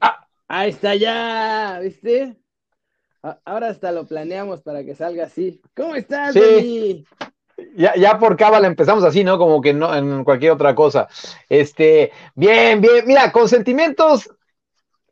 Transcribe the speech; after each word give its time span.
Ah, 0.00 0.26
ahí 0.48 0.70
está 0.70 0.94
ya, 0.94 1.78
¿viste? 1.82 2.36
Ahora 3.44 3.68
hasta 3.68 3.92
lo 3.92 4.06
planeamos 4.06 4.62
para 4.62 4.84
que 4.84 4.94
salga 4.94 5.24
así. 5.24 5.60
¿Cómo 5.74 5.94
estás, 5.94 6.34
sí. 6.34 7.04
Ya, 7.76 7.94
ya 7.94 8.18
por 8.18 8.36
cábala 8.36 8.66
empezamos 8.66 9.04
así, 9.04 9.22
¿no? 9.22 9.38
Como 9.38 9.60
que 9.60 9.74
no 9.74 9.94
en 9.94 10.24
cualquier 10.24 10.52
otra 10.52 10.74
cosa. 10.74 11.08
Este, 11.48 12.10
bien, 12.34 12.80
bien. 12.80 13.04
Mira, 13.06 13.30
con 13.32 13.48
sentimientos 13.48 14.30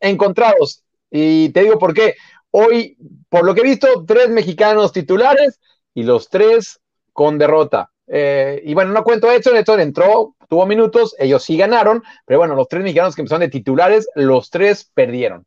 encontrados. 0.01 0.85
Y 1.11 1.51
te 1.51 1.63
digo 1.63 1.79
por 1.79 1.93
qué. 1.93 2.15
Hoy, 2.51 2.97
por 3.29 3.45
lo 3.45 3.55
que 3.55 3.61
he 3.61 3.65
visto, 3.65 4.05
tres 4.07 4.31
mexicanos 4.31 4.93
titulares 4.93 5.61
y 5.93 6.05
los 6.05 6.31
tres 6.31 6.81
con 7.13 7.37
derrota. 7.37 7.91
Eh, 8.09 8.63
y 8.65 8.75
bueno, 8.75 8.93
no 8.93 9.05
cuento 9.05 9.31
Edson, 9.31 9.57
Edson 9.57 9.81
entró, 9.81 10.35
tuvo 10.49 10.67
minutos, 10.67 11.15
ellos 11.19 11.45
sí 11.45 11.57
ganaron, 11.57 12.03
pero 12.25 12.39
bueno, 12.39 12.55
los 12.55 12.69
tres 12.69 12.83
mexicanos 12.83 13.15
que 13.15 13.21
empezaron 13.21 13.43
de 13.43 13.49
titulares, 13.49 14.09
los 14.15 14.51
tres 14.51 14.91
perdieron. 14.95 15.47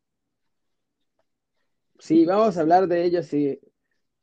Sí, 1.97 2.25
vamos 2.25 2.57
a 2.57 2.61
hablar 2.61 2.87
de 2.87 3.03
ellos 3.03 3.33
y 3.33 3.59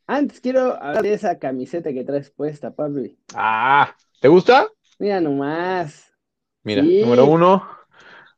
antes 0.07 0.41
quiero 0.41 0.83
hablar 0.83 1.03
de 1.03 1.13
esa 1.13 1.39
camiseta 1.39 1.93
que 1.93 2.05
traes 2.05 2.31
puesta, 2.31 2.73
Pablo. 2.73 3.03
Ah, 3.35 3.95
¿te 4.21 4.29
gusta? 4.29 4.69
Mira 4.99 5.21
nomás. 5.21 6.13
Mira, 6.63 6.83
número 6.83 7.27
uno, 7.27 7.69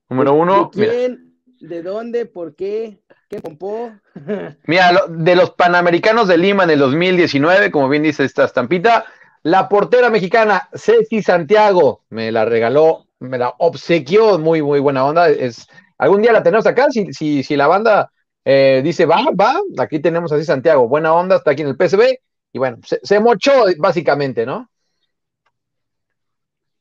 número 0.08 0.34
uno. 0.34 0.70
¿De 0.74 0.88
quién? 0.88 1.40
¿De 1.60 1.82
dónde? 1.82 2.26
¿Por 2.26 2.54
qué? 2.54 3.02
¿Qué 3.28 3.40
compó? 3.40 3.92
Mira, 4.64 5.04
de 5.08 5.36
los 5.36 5.50
Panamericanos 5.52 6.26
de 6.26 6.38
Lima 6.38 6.64
en 6.64 6.70
el 6.70 6.78
2019, 6.78 7.70
como 7.70 7.88
bien 7.88 8.02
dice 8.02 8.24
esta 8.24 8.44
estampita, 8.44 9.04
la 9.42 9.68
portera 9.68 10.10
mexicana 10.10 10.68
Ceci 10.74 11.22
Santiago 11.22 12.04
me 12.10 12.30
la 12.30 12.44
regaló, 12.44 13.06
me 13.20 13.38
la 13.38 13.54
obsequió, 13.58 14.38
muy, 14.38 14.62
muy 14.62 14.80
buena 14.80 15.04
onda. 15.04 15.28
Es, 15.28 15.66
algún 15.98 16.22
día 16.22 16.32
la 16.32 16.42
tenemos 16.42 16.66
acá, 16.66 16.90
si, 16.90 17.12
si, 17.12 17.42
si 17.42 17.56
la 17.56 17.66
banda 17.66 18.10
eh, 18.44 18.80
dice, 18.82 19.06
va, 19.06 19.22
va, 19.38 19.60
aquí 19.78 20.00
tenemos 20.00 20.32
así 20.32 20.44
Santiago, 20.44 20.88
buena 20.88 21.14
onda, 21.14 21.36
está 21.36 21.52
aquí 21.52 21.62
en 21.62 21.68
el 21.68 21.76
PSB, 21.76 22.18
y 22.52 22.58
bueno, 22.58 22.78
se, 22.82 23.20
mochó 23.20 23.52
básicamente, 23.78 24.44
¿no? 24.44 24.68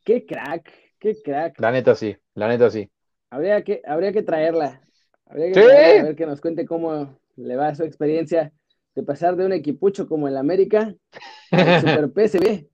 Qué 0.03 0.25
crack, 0.25 0.71
qué 0.99 1.21
crack. 1.21 1.59
La 1.59 1.71
neta 1.71 1.95
sí, 1.95 2.15
la 2.33 2.47
neta 2.47 2.69
sí. 2.69 2.89
Habría 3.29 3.63
que, 3.63 3.81
habría 3.85 4.11
que 4.11 4.23
traerla. 4.23 4.81
Habría 5.27 5.47
que 5.47 5.53
traerla, 5.53 5.99
a 6.01 6.03
ver 6.05 6.15
que 6.15 6.25
nos 6.25 6.41
cuente 6.41 6.65
cómo 6.65 7.19
le 7.35 7.55
va 7.55 7.75
su 7.75 7.83
experiencia 7.83 8.51
de 8.95 9.03
pasar 9.03 9.35
de 9.35 9.45
un 9.45 9.53
equipucho 9.53 10.07
como 10.07 10.27
el 10.27 10.37
América 10.37 10.93
al 11.51 11.81
Super 11.81 12.09
PSB. 12.09 12.67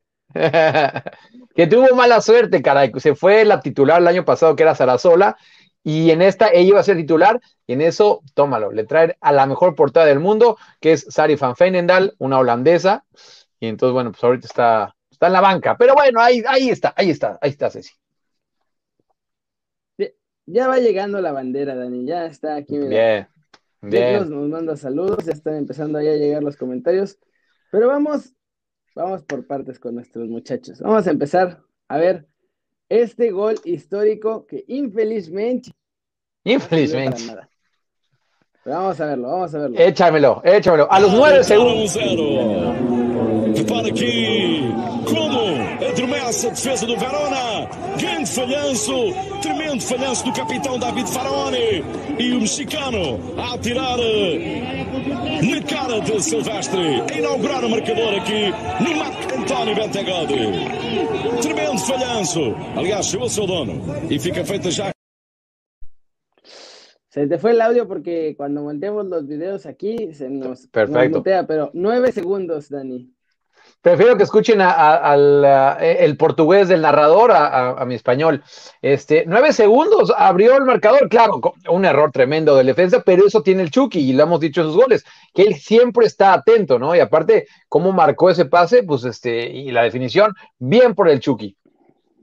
que 1.56 1.68
tuvo 1.68 1.96
mala 1.96 2.22
suerte, 2.22 2.62
caray. 2.62 2.92
Se 2.98 3.16
fue 3.16 3.46
la 3.46 3.60
titular 3.60 4.02
el 4.02 4.08
año 4.08 4.26
pasado, 4.26 4.56
que 4.56 4.64
era 4.64 4.76
Sarasola, 4.76 5.38
y 5.84 6.10
en 6.12 6.22
esta 6.22 6.50
ella 6.50 6.70
iba 6.70 6.80
a 6.80 6.84
ser 6.84 6.98
titular, 6.98 7.40
y 7.68 7.74
en 7.74 7.82
eso, 7.82 8.22
tómalo, 8.34 8.72
le 8.72 8.86
trae 8.86 9.16
a 9.22 9.32
la 9.32 9.46
mejor 9.46 9.76
portada 9.76 10.08
del 10.08 10.20
mundo, 10.20 10.58
que 10.80 10.94
es 10.94 11.06
Sari 11.10 11.36
van 11.36 11.56
Feinendal, 11.56 12.16
una 12.18 12.40
holandesa, 12.40 13.06
y 13.60 13.68
entonces, 13.68 13.94
bueno, 13.94 14.12
pues 14.12 14.24
ahorita 14.24 14.48
está, 14.48 14.96
está 15.12 15.28
en 15.28 15.34
la 15.34 15.42
banca, 15.42 15.78
pero 15.78 15.94
bueno, 15.94 16.20
ahí, 16.20 16.44
ahí 16.48 16.70
está, 16.70 16.94
ahí 16.98 17.12
está, 17.12 17.38
ahí 17.42 17.52
está 17.52 17.70
Ceci. 17.70 17.94
Ya 20.48 20.68
va 20.68 20.78
llegando 20.78 21.22
la 21.22 21.32
bandera, 21.32 21.74
Dani, 21.76 22.06
ya 22.06 22.26
está 22.26 22.56
aquí. 22.56 22.78
Bien. 22.78 23.28
Bien. 23.90 24.30
Nos, 24.30 24.50
manda 24.50 24.76
saludos, 24.76 25.26
ya 25.26 25.34
están 25.34 25.56
empezando 25.56 25.98
ahí 25.98 26.08
a 26.08 26.16
llegar 26.16 26.44
los 26.44 26.58
comentarios. 26.58 27.18
Pero 27.72 27.88
vamos, 27.88 28.34
vamos 28.96 29.24
por 29.24 29.46
partes 29.48 29.80
con 29.80 29.96
nuestros 29.96 30.28
muchachos. 30.28 30.80
Vamos 30.80 31.08
a 31.08 31.12
empezar 31.12 31.62
a 31.88 31.98
ver 31.98 32.28
este 32.90 33.32
gol 33.32 33.56
histórico 33.64 34.46
que 34.46 34.64
infelizmente. 34.68 35.72
Infelizmente. 36.44 37.24
Pero 38.64 38.78
vamos 38.78 39.00
a 39.00 39.06
verlo, 39.06 39.28
vamos 39.28 39.56
a 39.56 39.60
verlo. 39.60 39.80
Échamelo, 39.80 40.42
échamelo. 40.44 40.92
A 40.92 41.00
los 41.00 41.14
nueve 41.14 41.44
segundos. 41.44 43.05
Repara 43.56 43.90
que, 43.92 44.60
como 45.06 45.88
adormece 45.90 46.48
a 46.48 46.50
defesa 46.50 46.86
do 46.86 46.98
Verona, 46.98 47.70
grande 47.98 48.30
falhanço, 48.30 48.94
tremendo 49.42 49.82
falhanço 49.82 50.26
do 50.26 50.34
capitão 50.34 50.78
David 50.78 51.10
Faraone 51.10 51.84
e 52.20 52.34
o 52.34 52.42
mexicano 52.42 53.20
a 53.38 53.54
atirar 53.54 53.98
na 53.98 55.62
cara 55.64 56.02
de 56.02 56.22
Silvestre, 56.22 57.02
a 57.10 57.18
inaugurar 57.18 57.64
o 57.64 57.70
marcador 57.70 58.16
aqui 58.16 58.52
no 58.84 58.96
Marco 58.98 59.40
António 59.40 59.76
Bentegode. 59.76 61.42
Tremendo 61.42 61.80
falhanço, 61.80 62.56
aliás, 62.76 63.06
chegou 63.06 63.28
o 63.28 63.30
seu 63.30 63.48
dono 63.48 63.82
e 64.10 64.20
fica 64.20 64.44
feita 64.44 64.70
já 64.70 64.96
Se 67.16 67.26
te 67.28 67.38
fue 67.38 67.52
el 67.52 67.62
audio 67.62 67.88
porque 67.88 68.36
cuando 68.36 68.62
montemos 68.62 69.06
los 69.06 69.26
videos 69.26 69.66
aquí 69.66 70.14
se 70.14 70.30
nos, 70.30 70.68
Perfecto. 70.68 71.24
Nos 71.24 71.46
pero 71.48 71.72
nueve 71.74 72.12
segundos, 72.12 72.68
Dani. 72.68 73.15
Prefiero 73.86 74.18
que 74.18 74.24
escuchen 74.24 74.62
al 74.62 75.46
el 75.80 76.18
portugués 76.18 76.68
del 76.68 76.82
narrador 76.82 77.30
a, 77.32 77.86
mi 77.86 77.94
español. 77.94 78.42
Este, 78.82 79.26
nueve 79.28 79.54
segundos, 79.54 80.12
abrió 80.18 80.58
el 80.58 80.64
marcador, 80.64 81.08
claro, 81.08 81.40
un 81.70 81.86
error 81.86 82.12
tremendo 82.12 82.56
de 82.56 82.64
defensa, 82.64 83.04
pero 83.06 83.28
eso 83.28 83.44
tiene 83.44 83.62
el 83.62 83.70
Chucky, 83.70 84.00
y 84.00 84.14
lo 84.14 84.24
hemos 84.24 84.40
dicho 84.40 84.62
en 84.62 84.68
sus 84.70 84.76
goles, 84.76 85.06
que 85.36 85.44
él 85.44 85.54
siempre 85.54 86.08
está 86.08 86.34
atento, 86.34 86.80
¿no? 86.80 86.96
Y 86.96 87.00
aparte, 87.00 87.46
cómo 87.70 87.92
marcó 87.92 88.32
ese 88.32 88.46
pase, 88.46 88.82
pues 88.82 89.04
este, 89.04 89.52
y 89.52 89.70
la 89.70 89.84
definición, 89.84 90.34
bien 90.58 90.96
por 90.96 91.08
el 91.08 91.20
Chucky. 91.20 91.56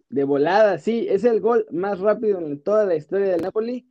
De 0.08 0.24
volada, 0.24 0.78
sí, 0.78 1.06
es 1.08 1.22
el 1.22 1.40
gol 1.40 1.64
más 1.70 2.00
rápido 2.00 2.40
en 2.40 2.60
toda 2.60 2.86
la 2.86 2.96
historia 2.96 3.28
del 3.28 3.40
Napoli 3.40 3.86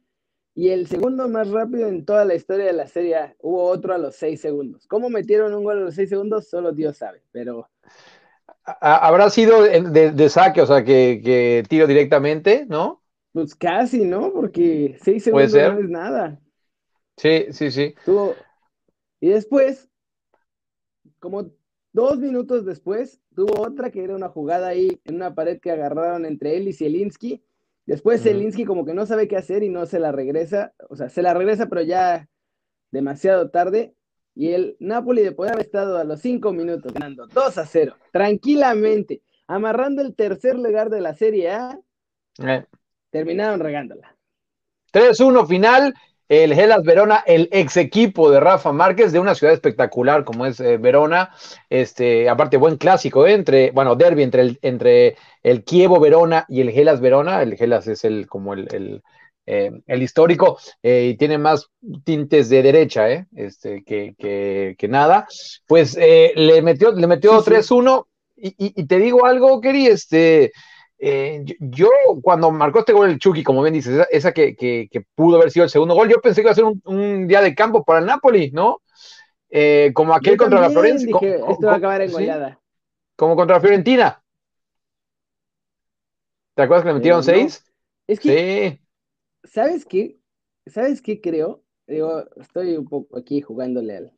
y 0.61 0.69
el 0.69 0.85
segundo 0.85 1.27
más 1.27 1.49
rápido 1.49 1.88
en 1.88 2.05
toda 2.05 2.23
la 2.23 2.35
historia 2.35 2.67
de 2.67 2.73
la 2.73 2.85
serie. 2.85 3.35
Hubo 3.39 3.63
otro 3.63 3.95
a 3.95 3.97
los 3.97 4.16
seis 4.16 4.41
segundos. 4.41 4.85
¿Cómo 4.85 5.09
metieron 5.09 5.55
un 5.55 5.63
gol 5.63 5.79
a 5.79 5.81
los 5.85 5.95
seis 5.95 6.09
segundos? 6.09 6.49
Solo 6.49 6.72
Dios 6.72 6.97
sabe, 6.97 7.23
pero... 7.31 7.67
Habrá 8.79 9.31
sido 9.31 9.63
de, 9.63 10.29
saque, 10.29 10.61
o 10.61 10.67
sea, 10.67 10.83
que, 10.83 11.63
tiro 11.67 11.88
directamente, 11.88 12.67
¿no? 12.69 13.01
Pues 13.31 13.55
casi, 13.55 14.05
¿no? 14.05 14.31
Porque 14.31 14.99
seis 15.01 15.23
segundos 15.23 15.51
no 15.51 15.79
es 15.79 15.89
nada. 15.89 16.39
Sí, 17.17 17.47
sí, 17.49 17.72
sí. 17.72 17.95
Y 19.19 19.29
después, 19.29 19.89
como 21.17 21.49
dos 21.91 22.19
minutos 22.19 22.67
después, 22.67 23.19
tuvo 23.33 23.63
otra 23.63 23.89
que 23.89 24.03
era 24.03 24.16
una 24.16 24.29
jugada 24.29 24.67
ahí 24.67 25.01
en 25.05 25.16
una 25.16 25.33
pared 25.33 25.59
que 25.59 25.72
agarraron 25.72 26.28
entre 26.28 26.55
él 26.55 26.67
y 26.67 26.73
Zielinski 26.73 27.43
Después 27.86 28.24
Zelinsky 28.24 28.66
como 28.66 28.86
que 28.86 28.94
no 28.94 29.06
sabe 29.06 29.28
qué 29.28 29.38
hacer 29.38 29.64
y 29.64 29.69
no 29.69 29.86
se 29.86 30.00
la 30.00 30.12
regresa, 30.12 30.74
o 30.90 30.96
sea, 30.96 31.09
se 31.09 31.22
la 31.22 31.34
regresa 31.34 31.68
pero 31.68 31.81
ya 31.81 32.30
demasiado 32.92 33.50
tarde. 33.50 33.96
Y 34.34 34.52
el 34.52 34.78
Napoli 34.80 35.24
de 35.24 35.34
poder 35.34 35.53
haber 35.53 35.66
estado 35.66 35.97
a 35.97 36.06
los 36.06 36.22
cinco 36.22 36.53
minutos 36.53 36.94
ganando 36.94 37.28
2 37.28 37.58
a 37.58 37.66
0, 37.66 37.96
tranquilamente, 38.14 39.22
amarrando 39.46 40.02
el 40.02 40.16
tercer 40.16 40.58
lugar 40.58 40.90
de 40.90 41.02
la 41.02 41.14
Serie 41.16 41.52
A, 41.52 41.78
eh. 42.40 42.66
terminaron 43.09 43.59
regándola. 43.59 44.16
3-1 44.94 45.47
final, 45.47 45.94
el 46.31 46.56
Gelas 46.56 46.84
Verona, 46.84 47.25
el 47.28 47.50
ex 47.52 47.75
equipo 47.75 48.31
de 48.31 48.40
Rafa 48.40 48.72
Márquez, 48.72 49.12
de 49.12 49.19
una 49.19 49.36
ciudad 49.36 49.53
espectacular 49.53 50.24
como 50.24 50.46
es 50.46 50.62
eh, 50.62 50.78
Verona, 50.78 51.31
este, 51.69 52.30
aparte 52.30 52.56
buen 52.56 52.78
clásico, 52.78 53.28
¿eh? 53.28 53.34
entre, 53.34 53.72
bueno, 53.72 53.97
derby 53.97 54.24
entre 54.24 54.44
el, 54.44 54.59
entre 54.62 55.18
el 55.44 55.66
Kievo 55.66 56.00
Verona 56.00 56.46
y 56.47 56.62
el 56.62 56.72
Gelas 56.72 57.02
Verona, 57.02 57.41
el 57.41 57.58
Gelas 57.58 57.86
es 57.88 58.06
el, 58.06 58.28
como 58.28 58.53
el, 58.53 58.66
el, 58.72 59.03
eh, 59.46 59.97
histórico, 59.97 60.58
y 60.81 61.16
tiene 61.16 61.38
más 61.38 61.68
tintes 62.06 62.47
de 62.47 62.64
derecha, 62.64 63.28
este, 63.36 63.84
que, 63.84 64.16
que, 64.18 64.88
nada, 64.88 65.28
pues 65.68 65.97
le 65.97 66.62
metió, 66.62 66.94
le 66.94 67.08
metió 67.08 67.44
3-1, 67.44 68.06
y, 68.38 68.56
y, 68.58 68.86
te 68.86 69.00
digo 69.00 69.25
algo, 69.25 69.59
Keri, 69.59 69.88
este, 69.88 70.53
eh, 71.03 71.44
yo, 71.59 71.89
cuando 72.22 72.51
marcó 72.51 72.79
este 72.79 72.94
gol 72.94 73.09
el 73.09 73.17
Chucky, 73.17 73.44
como 73.44 73.63
bien 73.63 73.73
dices, 73.73 74.07
esa, 74.12 74.31
que, 74.34 74.88
pudo 75.16 75.38
haber 75.38 75.50
sido 75.50 75.63
el 75.63 75.72
segundo 75.72 75.95
gol, 75.95 76.07
yo 76.07 76.22
pensé 76.22 76.41
que 76.41 76.45
iba 76.45 76.51
a 76.51 76.56
ser 76.56 76.66
un, 76.66 77.28
día 77.28 77.41
de 77.41 77.55
campo 77.55 77.84
para 77.84 78.02
el 78.02 78.05
Napoli, 78.05 78.52
¿no? 78.52 78.84
Eh, 79.49 79.90
como 79.96 80.14
aquel 80.14 80.37
contra 80.37 80.61
la 80.61 80.70
Florencia. 80.70 81.09
Esto 81.09 81.66
va 81.66 81.73
a 81.73 81.78
acabar 81.78 82.03
en 82.03 82.11
goleada. 82.11 82.59
Como 83.16 83.35
contra 83.35 83.55
la 83.55 83.61
Fiorentina. 83.61 84.23
¿Te 86.53 86.61
acuerdas 86.61 86.84
que 86.84 86.90
le 86.90 86.96
metieron 86.96 87.23
seis? 87.23 87.66
Es 88.05 88.20
que, 88.20 88.79
sí. 88.79 89.49
¿sabes 89.49 89.85
qué? 89.85 90.20
¿Sabes 90.67 91.02
qué 91.02 91.20
creo? 91.20 91.64
Digo, 91.87 92.26
estoy 92.40 92.78
un 92.78 92.87
poco 92.87 93.17
aquí 93.17 93.41
jugándole 93.41 93.97
al. 93.97 94.14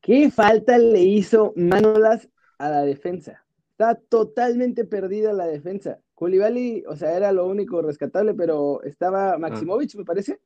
¿Qué 0.00 0.30
falta 0.30 0.78
le 0.78 1.00
hizo 1.00 1.52
Manolas 1.56 2.28
a 2.58 2.68
la 2.68 2.82
defensa? 2.82 3.43
Está 3.76 3.96
totalmente 3.96 4.84
perdida 4.84 5.32
la 5.32 5.46
defensa. 5.46 5.98
Koulibaly, 6.14 6.84
o 6.86 6.94
sea, 6.94 7.16
era 7.16 7.32
lo 7.32 7.44
único 7.48 7.82
rescatable, 7.82 8.32
pero 8.32 8.80
estaba 8.84 9.36
Maximovic, 9.36 9.96
me 9.96 10.04
parece. 10.04 10.38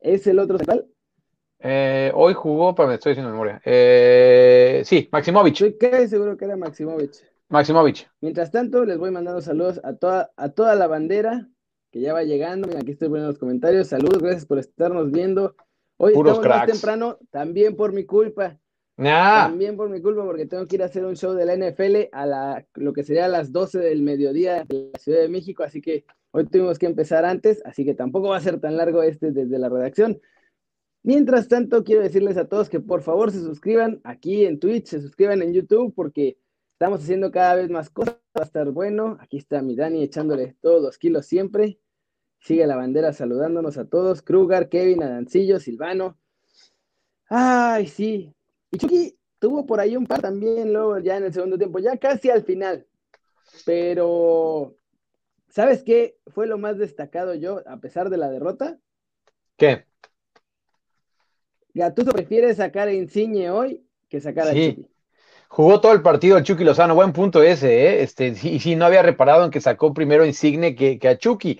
¿Es 0.00 0.26
el 0.26 0.38
otro 0.38 0.56
central? 0.56 0.86
Eh, 1.58 2.10
hoy 2.14 2.32
jugó, 2.32 2.74
para 2.74 2.88
me 2.88 2.94
estoy 2.94 3.10
diciendo 3.10 3.30
memoria. 3.30 3.60
Eh, 3.62 4.80
sí, 4.86 5.06
Maximovic. 5.12 5.60
Estoy 5.60 5.76
casi 5.76 6.08
seguro 6.08 6.38
que 6.38 6.46
era 6.46 6.56
Maximovic. 6.56 7.12
Maximovic. 7.50 8.10
Mientras 8.22 8.50
tanto, 8.50 8.86
les 8.86 8.96
voy 8.96 9.10
mandando 9.10 9.42
saludos 9.42 9.78
a 9.84 9.92
toda, 9.94 10.32
a 10.38 10.48
toda 10.48 10.76
la 10.76 10.86
bandera 10.86 11.46
que 11.90 12.00
ya 12.00 12.14
va 12.14 12.22
llegando. 12.22 12.68
aquí 12.74 12.92
estoy 12.92 13.08
poniendo 13.08 13.32
los 13.32 13.38
comentarios. 13.38 13.88
Saludos, 13.88 14.22
gracias 14.22 14.46
por 14.46 14.58
estarnos 14.58 15.10
viendo. 15.10 15.54
Hoy 15.98 16.14
estamos 16.14 16.46
más 16.46 16.66
temprano, 16.66 17.18
también 17.30 17.76
por 17.76 17.92
mi 17.92 18.06
culpa. 18.06 18.58
También 19.48 19.76
por 19.76 19.88
mi 19.88 20.00
culpa, 20.02 20.24
porque 20.24 20.46
tengo 20.46 20.66
que 20.66 20.74
ir 20.74 20.82
a 20.82 20.86
hacer 20.86 21.04
un 21.04 21.14
show 21.14 21.32
de 21.32 21.44
la 21.44 21.54
NFL 21.54 22.08
a 22.10 22.26
la, 22.26 22.66
lo 22.74 22.92
que 22.92 23.04
sería 23.04 23.26
a 23.26 23.28
las 23.28 23.52
12 23.52 23.78
del 23.78 24.02
mediodía 24.02 24.64
de 24.64 24.90
la 24.92 24.98
Ciudad 24.98 25.20
de 25.20 25.28
México, 25.28 25.62
así 25.62 25.80
que 25.80 26.04
hoy 26.32 26.46
tuvimos 26.46 26.80
que 26.80 26.86
empezar 26.86 27.24
antes, 27.24 27.62
así 27.64 27.84
que 27.84 27.94
tampoco 27.94 28.30
va 28.30 28.38
a 28.38 28.40
ser 28.40 28.60
tan 28.60 28.76
largo 28.76 29.02
este 29.04 29.30
desde 29.30 29.58
la 29.58 29.68
redacción. 29.68 30.20
Mientras 31.04 31.46
tanto, 31.46 31.84
quiero 31.84 32.02
decirles 32.02 32.36
a 32.36 32.48
todos 32.48 32.68
que 32.68 32.80
por 32.80 33.02
favor 33.02 33.30
se 33.30 33.40
suscriban 33.40 34.00
aquí 34.02 34.44
en 34.44 34.58
Twitch, 34.58 34.86
se 34.86 35.00
suscriban 35.00 35.42
en 35.42 35.52
YouTube, 35.52 35.94
porque 35.94 36.36
estamos 36.72 37.00
haciendo 37.00 37.30
cada 37.30 37.54
vez 37.54 37.70
más 37.70 37.90
cosas, 37.90 38.16
va 38.36 38.42
a 38.42 38.46
estar 38.46 38.70
bueno. 38.72 39.16
Aquí 39.20 39.38
está 39.38 39.62
mi 39.62 39.76
Dani 39.76 40.02
echándole 40.02 40.56
todos 40.60 40.82
los 40.82 40.98
kilos 40.98 41.24
siempre. 41.24 41.78
Sigue 42.40 42.66
la 42.66 42.76
bandera 42.76 43.12
saludándonos 43.12 43.78
a 43.78 43.84
todos. 43.84 44.22
Kruger, 44.22 44.68
Kevin, 44.68 45.04
Adancillo, 45.04 45.60
Silvano. 45.60 46.18
Ay, 47.28 47.86
sí. 47.86 48.34
Y 48.70 48.78
Chucky 48.78 49.18
tuvo 49.38 49.66
por 49.66 49.80
ahí 49.80 49.96
un 49.96 50.06
par 50.06 50.20
también, 50.20 50.72
luego 50.72 50.98
ya 50.98 51.16
en 51.16 51.24
el 51.24 51.32
segundo 51.32 51.58
tiempo, 51.58 51.78
ya 51.78 51.96
casi 51.96 52.30
al 52.30 52.44
final. 52.44 52.86
Pero, 53.64 54.76
¿sabes 55.48 55.82
qué 55.82 56.18
fue 56.26 56.46
lo 56.46 56.58
más 56.58 56.78
destacado 56.78 57.34
yo, 57.34 57.62
a 57.66 57.78
pesar 57.78 58.10
de 58.10 58.18
la 58.18 58.30
derrota? 58.30 58.78
¿Qué? 59.56 59.86
Gatuso 61.74 62.12
prefiere 62.12 62.54
sacar 62.54 62.88
a 62.88 62.92
Insigne 62.92 63.50
hoy 63.50 63.84
que 64.08 64.20
sacar 64.20 64.48
a 64.48 64.52
Chucky. 64.52 64.88
Jugó 65.48 65.80
todo 65.80 65.92
el 65.92 66.02
partido 66.02 66.36
el 66.36 66.44
Chucky 66.44 66.62
Lozano, 66.62 66.94
buen 66.94 67.12
punto 67.12 67.42
ese, 67.42 67.88
¿eh? 67.88 68.02
Este, 68.02 68.34
sí, 68.34 68.58
sí, 68.60 68.76
no 68.76 68.84
había 68.84 69.02
reparado 69.02 69.44
en 69.44 69.50
que 69.50 69.60
sacó 69.60 69.94
primero 69.94 70.26
Insigne 70.26 70.74
que, 70.74 70.98
que 70.98 71.08
a 71.08 71.18
Chucky. 71.18 71.58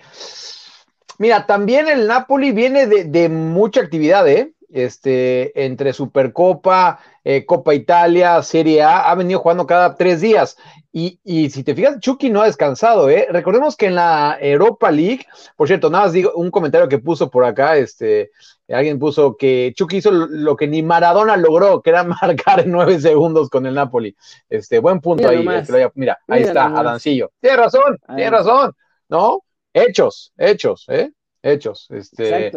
Mira, 1.17 1.45
también 1.45 1.87
el 1.87 2.07
Napoli 2.07 2.51
viene 2.51 2.87
de, 2.87 3.29
mucha 3.29 3.81
actividad, 3.81 4.27
¿eh? 4.27 4.53
Este, 4.71 5.63
entre 5.65 5.93
Supercopa, 5.93 6.99
eh, 7.23 7.45
Copa 7.45 7.73
Italia, 7.73 8.41
Serie 8.43 8.83
A, 8.83 9.09
ha 9.09 9.15
venido 9.15 9.39
jugando 9.39 9.65
cada 9.65 9.95
tres 9.95 10.21
días. 10.21 10.57
Y, 10.91 11.49
si 11.51 11.63
te 11.63 11.75
fijas, 11.75 11.99
Chucky 11.99 12.31
no 12.31 12.41
ha 12.41 12.45
descansado, 12.45 13.09
¿eh? 13.09 13.27
Recordemos 13.29 13.75
que 13.75 13.85
en 13.85 13.95
la 13.95 14.37
Europa 14.41 14.89
League, 14.89 15.27
por 15.55 15.67
cierto, 15.67 15.89
nada 15.91 16.05
más 16.05 16.13
digo 16.13 16.31
un 16.33 16.49
comentario 16.49 16.89
que 16.89 16.97
puso 16.97 17.29
por 17.29 17.45
acá, 17.45 17.77
este, 17.77 18.31
alguien 18.67 18.97
puso 18.97 19.37
que 19.37 19.71
Chucky 19.75 19.97
hizo 19.97 20.11
lo 20.11 20.55
que 20.55 20.67
ni 20.67 20.81
Maradona 20.81 21.37
logró, 21.37 21.83
que 21.83 21.91
era 21.91 22.03
marcar 22.21 22.61
en 22.61 22.71
nueve 22.71 22.99
segundos 22.99 23.49
con 23.49 23.67
el 23.67 23.75
Napoli. 23.75 24.15
Este, 24.49 24.79
buen 24.79 24.99
punto 24.99 25.29
ahí. 25.29 25.45
mira, 25.93 26.19
ahí 26.27 26.41
está, 26.41 26.65
Adancillo. 26.65 27.31
Tiene 27.39 27.57
razón, 27.57 27.99
tiene 28.07 28.31
razón, 28.31 28.73
¿no? 29.09 29.43
Hechos, 29.71 30.33
hechos, 30.37 30.85
¿eh? 30.89 31.11
Hechos. 31.43 31.87
Este, 31.91 32.51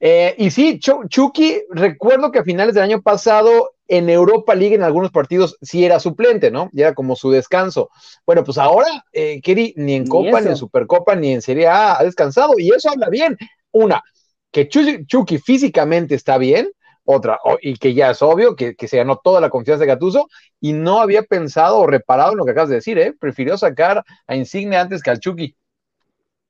eh, 0.00 0.34
y 0.38 0.50
sí, 0.50 0.78
Chucky, 0.78 1.62
recuerdo 1.70 2.30
que 2.30 2.40
a 2.40 2.44
finales 2.44 2.74
del 2.74 2.84
año 2.84 3.02
pasado 3.02 3.72
en 3.88 4.10
Europa 4.10 4.54
League 4.54 4.74
en 4.74 4.82
algunos 4.82 5.10
partidos 5.10 5.56
sí 5.62 5.84
era 5.84 6.00
suplente, 6.00 6.50
¿no? 6.50 6.68
Ya 6.72 6.86
era 6.86 6.94
como 6.94 7.16
su 7.16 7.30
descanso. 7.30 7.90
Bueno, 8.26 8.44
pues 8.44 8.58
ahora, 8.58 9.04
eh, 9.12 9.40
ni 9.76 9.94
en 9.94 10.06
Copa, 10.06 10.40
ni 10.40 10.48
en 10.48 10.56
Supercopa, 10.56 11.14
ni 11.14 11.32
en 11.32 11.42
Serie 11.42 11.68
A 11.68 11.98
ha 11.98 12.04
descansado, 12.04 12.54
y 12.58 12.70
eso 12.70 12.90
habla 12.90 13.08
bien. 13.08 13.36
Una, 13.70 14.02
que 14.50 14.68
Chucky, 14.68 15.38
físicamente 15.38 16.14
está 16.14 16.36
bien, 16.38 16.68
otra, 17.04 17.38
y 17.62 17.76
que 17.76 17.94
ya 17.94 18.10
es 18.10 18.20
obvio 18.20 18.56
que, 18.56 18.74
que, 18.74 18.88
se 18.88 18.96
ganó 18.96 19.20
toda 19.22 19.40
la 19.40 19.48
confianza 19.48 19.82
de 19.82 19.86
Gatuso 19.86 20.28
y 20.60 20.72
no 20.72 21.00
había 21.00 21.22
pensado 21.22 21.78
o 21.78 21.86
reparado 21.86 22.32
en 22.32 22.38
lo 22.38 22.44
que 22.44 22.50
acabas 22.50 22.68
de 22.68 22.76
decir, 22.76 22.98
¿eh? 22.98 23.14
Prefirió 23.18 23.56
sacar 23.56 24.04
a 24.26 24.34
Insigne 24.34 24.76
antes 24.76 25.02
que 25.02 25.10
al 25.10 25.20
Chucky. 25.20 25.54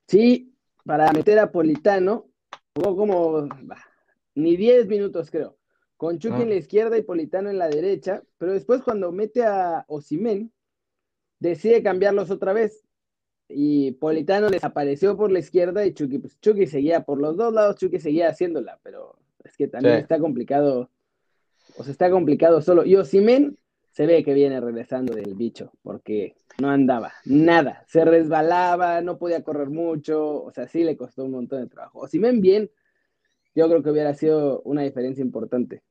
Sí, 0.08 0.54
para 0.84 1.12
meter 1.12 1.38
a 1.40 1.50
Politano, 1.50 2.26
jugó 2.76 2.94
como 2.94 3.48
ni 4.34 4.56
10 4.56 4.86
minutos, 4.86 5.30
creo. 5.30 5.56
Con 5.96 6.18
Chucky 6.18 6.42
en 6.42 6.48
ah. 6.48 6.50
la 6.50 6.54
izquierda 6.56 6.98
y 6.98 7.02
Politano 7.02 7.48
en 7.48 7.58
la 7.58 7.68
derecha, 7.68 8.22
pero 8.36 8.52
después 8.52 8.82
cuando 8.82 9.10
mete 9.12 9.42
a 9.44 9.84
Osimen, 9.88 10.52
decide 11.40 11.82
cambiarlos 11.82 12.30
otra 12.30 12.52
vez. 12.52 12.84
Y 13.48 13.92
Politano 13.92 14.50
desapareció 14.50 15.16
por 15.16 15.32
la 15.32 15.38
izquierda 15.38 15.86
y 15.86 15.94
Chucky, 15.94 16.18
pues 16.18 16.38
Chucky 16.40 16.66
seguía 16.66 17.04
por 17.04 17.18
los 17.18 17.36
dos 17.36 17.54
lados, 17.54 17.76
Chucky 17.76 17.98
seguía 17.98 18.28
haciéndola, 18.28 18.78
pero 18.82 19.16
es 19.42 19.56
que 19.56 19.68
también 19.68 19.94
está 19.94 20.18
complicado, 20.18 20.90
o 21.78 21.84
sea, 21.84 21.92
está 21.92 22.10
complicado 22.10 22.60
solo. 22.60 22.84
Y 22.84 22.96
Osimen 22.96 23.56
se 23.92 24.04
ve 24.04 24.22
que 24.22 24.34
viene 24.34 24.60
regresando 24.60 25.14
del 25.14 25.34
bicho, 25.34 25.72
porque 25.82 26.34
no 26.58 26.70
andaba, 26.70 27.12
nada, 27.24 27.84
se 27.86 28.04
resbalaba, 28.04 29.00
no 29.00 29.18
podía 29.18 29.42
correr 29.42 29.68
mucho, 29.68 30.42
o 30.42 30.50
sea, 30.50 30.66
sí 30.68 30.84
le 30.84 30.96
costó 30.96 31.24
un 31.24 31.32
montón 31.32 31.60
de 31.60 31.68
trabajo. 31.68 32.00
O 32.00 32.08
si 32.08 32.18
bien, 32.18 32.70
yo 33.54 33.68
creo 33.68 33.82
que 33.82 33.90
hubiera 33.90 34.14
sido 34.14 34.62
una 34.62 34.82
diferencia 34.82 35.22
importante. 35.22 35.82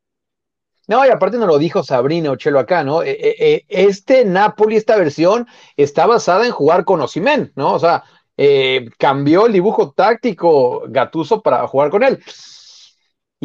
No, 0.87 1.05
y 1.05 1.09
aparte 1.09 1.37
nos 1.37 1.47
lo 1.47 1.57
dijo 1.57 1.83
Sabrina 1.83 2.31
Ochelo 2.31 2.59
acá, 2.59 2.83
¿no? 2.83 3.01
E, 3.01 3.11
e, 3.11 3.35
e, 3.39 3.65
este 3.67 4.23
Napoli, 4.23 4.75
esta 4.75 4.97
versión, 4.97 5.47
está 5.77 6.05
basada 6.05 6.45
en 6.45 6.51
jugar 6.51 6.85
con 6.85 7.01
Osimen, 7.01 7.51
¿no? 7.55 7.73
O 7.73 7.79
sea, 7.79 8.03
eh, 8.37 8.89
cambió 8.99 9.47
el 9.47 9.53
dibujo 9.53 9.93
táctico 9.93 10.83
Gatuso 10.87 11.41
para 11.41 11.67
jugar 11.67 11.89
con 11.89 12.03
él. 12.03 12.19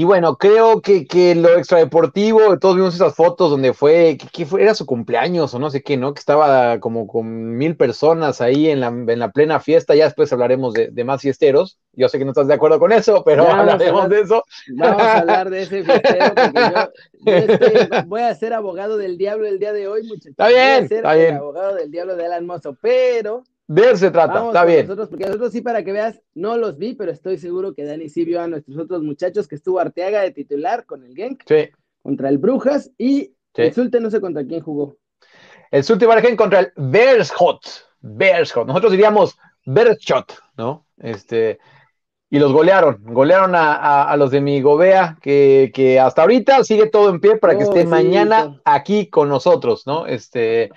Y 0.00 0.04
bueno, 0.04 0.38
creo 0.38 0.80
que, 0.80 1.06
que 1.06 1.34
lo 1.34 1.58
extradeportivo, 1.58 2.58
todos 2.58 2.76
vimos 2.76 2.94
esas 2.94 3.14
fotos 3.14 3.50
donde 3.50 3.74
fue, 3.74 4.16
que, 4.32 4.46
fue, 4.46 4.62
era 4.62 4.74
su 4.74 4.86
cumpleaños 4.86 5.52
o 5.52 5.58
no 5.58 5.68
sé 5.68 5.82
qué, 5.82 5.98
¿no? 5.98 6.14
Que 6.14 6.20
estaba 6.20 6.80
como 6.80 7.06
con 7.06 7.58
mil 7.58 7.76
personas 7.76 8.40
ahí 8.40 8.70
en 8.70 8.80
la, 8.80 8.86
en 8.86 9.18
la 9.18 9.30
plena 9.30 9.60
fiesta, 9.60 9.94
ya 9.94 10.06
después 10.06 10.32
hablaremos 10.32 10.72
de, 10.72 11.04
más 11.04 11.20
fiesteros. 11.20 11.78
Yo 11.92 12.08
sé 12.08 12.18
que 12.18 12.24
no 12.24 12.30
estás 12.30 12.48
de 12.48 12.54
acuerdo 12.54 12.78
con 12.78 12.92
eso, 12.92 13.22
pero 13.26 13.46
hablaremos 13.46 14.08
de 14.08 14.20
eso. 14.22 14.42
Vamos 14.74 15.02
a 15.02 15.18
hablar 15.18 15.50
de 15.50 15.62
ese 15.64 15.84
fiestero, 15.84 16.34
porque 16.34 17.90
yo, 17.92 18.02
voy 18.06 18.22
a 18.22 18.34
ser 18.34 18.54
abogado 18.54 18.96
del 18.96 19.18
diablo 19.18 19.46
el 19.46 19.58
día 19.58 19.74
de 19.74 19.86
hoy, 19.86 20.04
muchachos. 20.04 20.30
Está 20.30 20.48
bien, 20.48 20.88
está 20.90 21.12
bien. 21.12 21.34
abogado 21.34 21.74
del 21.74 21.90
diablo 21.90 22.16
de 22.16 22.24
Alan 22.24 22.46
Mozo, 22.46 22.74
pero 22.80 23.44
de 23.72 23.82
eso 23.82 23.96
se 23.98 24.10
trata, 24.10 24.46
está 24.46 24.64
bien. 24.64 24.84
Nosotros, 24.84 25.10
porque 25.10 25.26
nosotros 25.26 25.52
sí, 25.52 25.60
para 25.60 25.84
que 25.84 25.92
veas, 25.92 26.20
no 26.34 26.56
los 26.56 26.76
vi, 26.76 26.94
pero 26.94 27.12
estoy 27.12 27.38
seguro 27.38 27.72
que 27.72 27.84
Dani 27.84 28.08
sí 28.08 28.24
vio 28.24 28.40
a 28.40 28.48
nuestros 28.48 28.76
otros 28.76 29.04
muchachos 29.04 29.46
que 29.46 29.54
estuvo 29.54 29.78
Arteaga 29.78 30.22
de 30.22 30.32
titular 30.32 30.86
con 30.86 31.04
el 31.04 31.14
Genk 31.14 31.44
contra 32.02 32.28
el 32.30 32.38
Brujas 32.38 32.90
y 32.98 33.32
el 33.54 33.72
Sulte 33.72 34.00
no 34.00 34.10
sé 34.10 34.20
contra 34.20 34.44
quién 34.44 34.60
jugó. 34.60 34.96
El 35.70 35.84
Sulte 35.84 36.06
Bargen 36.06 36.34
contra 36.34 36.58
el 36.58 36.72
Beerschot. 36.74 37.60
Beerschot. 38.00 38.66
Nosotros 38.66 38.90
diríamos 38.90 39.38
Beerschot, 39.64 40.36
¿no? 40.56 40.86
Este, 40.98 41.60
y 42.28 42.40
los 42.40 42.52
golearon, 42.52 42.98
golearon 43.04 43.52
a, 43.54 44.16
los 44.16 44.32
de 44.32 44.40
mi 44.40 44.60
Gobea, 44.60 45.16
que, 45.22 45.70
que, 45.72 46.00
hasta 46.00 46.22
ahorita 46.22 46.64
sigue 46.64 46.88
todo 46.88 47.08
en 47.08 47.20
pie 47.20 47.36
para 47.36 47.56
que 47.56 47.62
esté 47.62 47.84
mañana 47.84 48.60
aquí 48.64 49.08
con 49.08 49.28
nosotros, 49.28 49.86
¿no? 49.86 50.06
Este, 50.06 50.70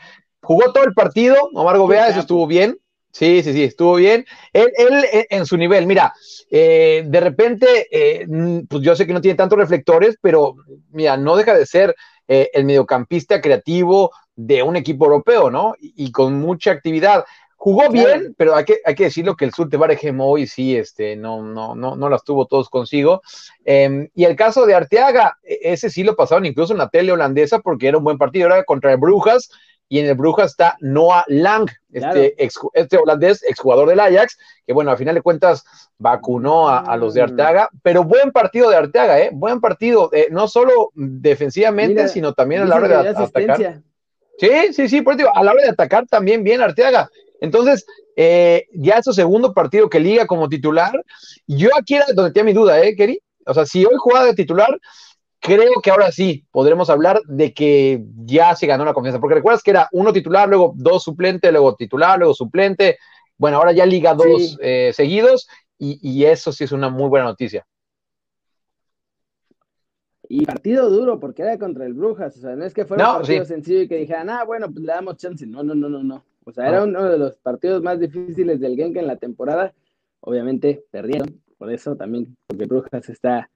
jugó 0.43 0.71
todo 0.71 0.83
el 0.83 0.93
partido, 0.93 1.49
Omar 1.55 1.79
Gobea, 1.79 2.09
eso 2.09 2.19
estuvo 2.19 2.45
bien. 2.45 2.77
Sí, 3.13 3.43
sí, 3.43 3.53
sí, 3.53 3.63
estuvo 3.63 3.95
bien. 3.95 4.25
Él, 4.51 4.71
él 4.75 5.05
eh, 5.05 5.27
en 5.29 5.45
su 5.45 5.55
nivel, 5.55 5.85
mira, 5.85 6.13
eh, 6.49 7.03
de 7.05 7.19
repente, 7.19 7.87
eh, 7.91 8.25
pues 8.67 8.81
yo 8.81 8.95
sé 8.95 9.05
que 9.05 9.13
no 9.13 9.21
tiene 9.21 9.37
tantos 9.37 9.59
reflectores, 9.59 10.17
pero 10.19 10.55
mira, 10.89 11.15
no 11.15 11.35
deja 11.35 11.53
de 11.53 11.67
ser 11.67 11.95
el 12.25 12.65
mediocampista 12.65 13.41
creativo 13.41 14.11
de 14.35 14.63
un 14.63 14.75
equipo 14.75 15.05
europeo, 15.05 15.51
¿no? 15.51 15.75
Y, 15.79 16.11
con 16.11 16.39
mucha 16.39 16.71
actividad. 16.71 17.25
Jugó 17.57 17.89
bien, 17.89 18.33
pero 18.37 18.55
hay 18.55 18.65
que, 18.65 18.79
hay 18.83 18.95
que 18.95 19.03
decirlo 19.03 19.35
que 19.35 19.45
el 19.45 19.53
Sur 19.53 19.69
de 19.69 19.77
hoy 20.19 20.47
sí, 20.47 20.75
este, 20.75 21.15
no, 21.15 21.43
no, 21.43 21.75
no, 21.75 21.95
no 21.95 22.09
las 22.09 22.23
tuvo 22.23 22.47
todos 22.47 22.69
consigo. 22.69 23.21
Em, 23.63 24.09
y 24.15 24.23
el 24.23 24.35
caso 24.35 24.65
de 24.65 24.73
Arteaga, 24.73 25.37
e, 25.43 25.59
ese 25.61 25.89
sí 25.89 26.03
lo 26.03 26.15
pasaron 26.15 26.45
incluso 26.45 26.73
en 26.73 26.79
la 26.79 26.89
tele 26.89 27.11
holandesa 27.11 27.59
porque 27.59 27.89
era 27.89 27.99
un 27.99 28.03
buen 28.03 28.17
partido, 28.17 28.47
era 28.47 28.63
contra 28.63 28.91
el 28.91 28.97
Brujas, 28.97 29.49
y 29.93 29.99
en 29.99 30.07
el 30.07 30.15
Brujas 30.15 30.49
está 30.49 30.75
Noah 30.79 31.23
Lang, 31.27 31.69
este, 31.91 32.33
este 32.73 32.97
holandés, 32.97 33.43
exjugador 33.43 33.87
del 33.87 33.99
Ajax, 33.99 34.39
que 34.65 34.73
bueno, 34.73 34.89
al 34.89 34.97
final 34.97 35.13
de 35.13 35.21
cuentas 35.21 35.63
vacunó 35.99 36.67
a, 36.67 36.97
los 36.97 37.13
de 37.13 37.21
mm. 37.21 37.25
Arteaga, 37.25 37.69
pero 37.83 38.03
buen 38.03 38.31
partido 38.31 38.71
de 38.71 38.75
Arteaga, 38.75 39.19
¿eh? 39.19 39.29
Buen 39.31 39.61
partido, 39.61 40.09
eh, 40.11 40.29
no 40.31 40.47
solo 40.47 40.89
defensivamente, 40.95 42.07
sino 42.07 42.33
también 42.33 42.63
a 42.63 42.65
la 42.65 42.77
hora 42.77 43.03
de 43.03 43.09
atacar. 43.09 43.83
Sí, 44.39 44.73
sí, 44.73 44.89
sí, 44.89 45.01
por 45.03 45.13
eso 45.13 45.29
a 45.31 45.43
la 45.43 45.51
hora 45.51 45.61
de 45.61 45.69
atacar 45.69 46.07
también 46.07 46.43
bien 46.43 46.63
Arteaga. 46.63 47.11
Entonces, 47.39 47.85
eh, 48.15 48.65
ya 48.73 48.95
es 48.95 49.05
su 49.05 49.13
segundo 49.13 49.53
partido 49.53 49.91
que 49.91 49.99
liga 49.99 50.25
como 50.25 50.49
titular. 50.49 50.91
Yo 51.45 51.69
aquí 51.77 51.97
era 51.97 52.07
donde 52.15 52.31
tenía 52.31 52.45
mi 52.45 52.53
duda, 52.53 52.81
¿eh, 52.81 52.95
Keri? 52.95 53.19
O 53.45 53.53
sea, 53.53 53.67
si 53.67 53.85
hoy 53.85 53.93
jugaba 53.99 54.25
de 54.25 54.33
titular, 54.33 54.75
creo 55.43 55.81
que 55.83 55.91
ahora 55.91 56.11
sí 56.11 56.45
podremos 56.51 56.89
hablar 56.89 57.21
de 57.25 57.53
que 57.53 58.03
ya 58.23 58.55
se 58.55 58.65
ganó 58.65 58.85
la 58.85 58.93
confianza, 58.93 59.19
porque 59.19 59.35
recuerdas 59.35 59.61
que 59.61 59.71
era 59.71 59.89
uno 59.91 60.13
titular, 60.13 60.47
luego 60.47 60.73
dos 60.75 61.03
suplente, 61.03 61.51
luego 61.51 61.75
titular, 61.75 62.17
luego 62.17 62.33
suplente. 62.33 62.97
Bueno, 63.37 63.57
ahora 63.57 63.73
ya 63.73 63.85
liga 63.85 64.13
dos 64.13 64.57
eh, 64.61 64.91
seguidos 64.93 65.47
y, 65.77 66.23
eso 66.23 66.53
sí 66.53 66.63
es 66.63 66.71
una 66.71 66.89
muy 66.89 67.09
buena 67.09 67.25
noticia. 67.25 67.67
Y 70.29 70.45
partido 70.45 70.89
duro, 70.89 71.19
porque 71.19 71.41
era 71.41 71.59
contra 71.59 71.85
el 71.85 71.93
Brujas, 71.93 72.37
o 72.37 72.39
sea, 72.39 72.55
no 72.55 72.63
es 72.63 72.73
que 72.73 72.85
fuera 72.85 73.09
un 73.09 73.17
partido 73.17 73.43
sencillo 73.43 73.81
y 73.81 73.87
que 73.89 73.97
dijeran, 73.97 74.29
ah, 74.29 74.45
bueno, 74.45 74.71
pues 74.71 74.85
le 74.85 74.93
damos 74.93 75.17
chance. 75.17 75.45
No, 75.45 75.61
no, 75.61 75.75
no, 75.75 75.89
no, 75.89 76.01
no. 76.01 76.23
O 76.45 76.53
sea, 76.53 76.69
era 76.69 76.83
uno 76.83 77.03
de 77.03 77.17
los 77.17 77.35
partidos 77.37 77.83
más 77.83 77.99
difíciles 77.99 78.61
del 78.61 78.77
Genk 78.77 78.95
en 78.95 79.07
la 79.07 79.17
temporada 79.17 79.73
obviamente 80.25 80.85
perdieron, 80.89 81.41
por 81.57 81.71
eso 81.71 81.95
también, 81.95 82.35
porque 82.47 82.65
Brujas 82.65 83.09
está, 83.09 83.49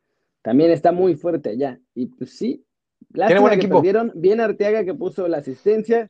también 0.47 0.71
está 0.71 0.93
muy 0.93 1.15
fuerte 1.15 1.49
allá. 1.49 1.77
Y 1.93 2.05
pues 2.05 2.37
sí, 2.37 2.63
Tiene 3.13 3.41
buen 3.41 3.51
equipo. 3.51 3.75
perdieron, 3.75 4.13
bien 4.15 4.39
Arteaga 4.39 4.85
que 4.85 4.93
puso 4.93 5.27
la 5.27 5.39
asistencia, 5.39 6.09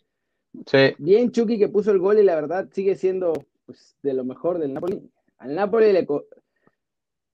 Sí. 0.67 0.93
bien 0.99 1.31
Chucky 1.31 1.57
que 1.57 1.69
puso 1.69 1.89
el 1.89 1.97
gol 1.97 2.19
y 2.19 2.23
la 2.23 2.35
verdad 2.35 2.69
sigue 2.71 2.95
siendo 2.95 3.33
pues, 3.65 3.97
de 4.03 4.13
lo 4.13 4.23
mejor 4.25 4.59
del 4.59 4.75
Napoli. 4.75 5.01
Al 5.39 5.55
Napoli 5.55 5.91
le 5.91 6.05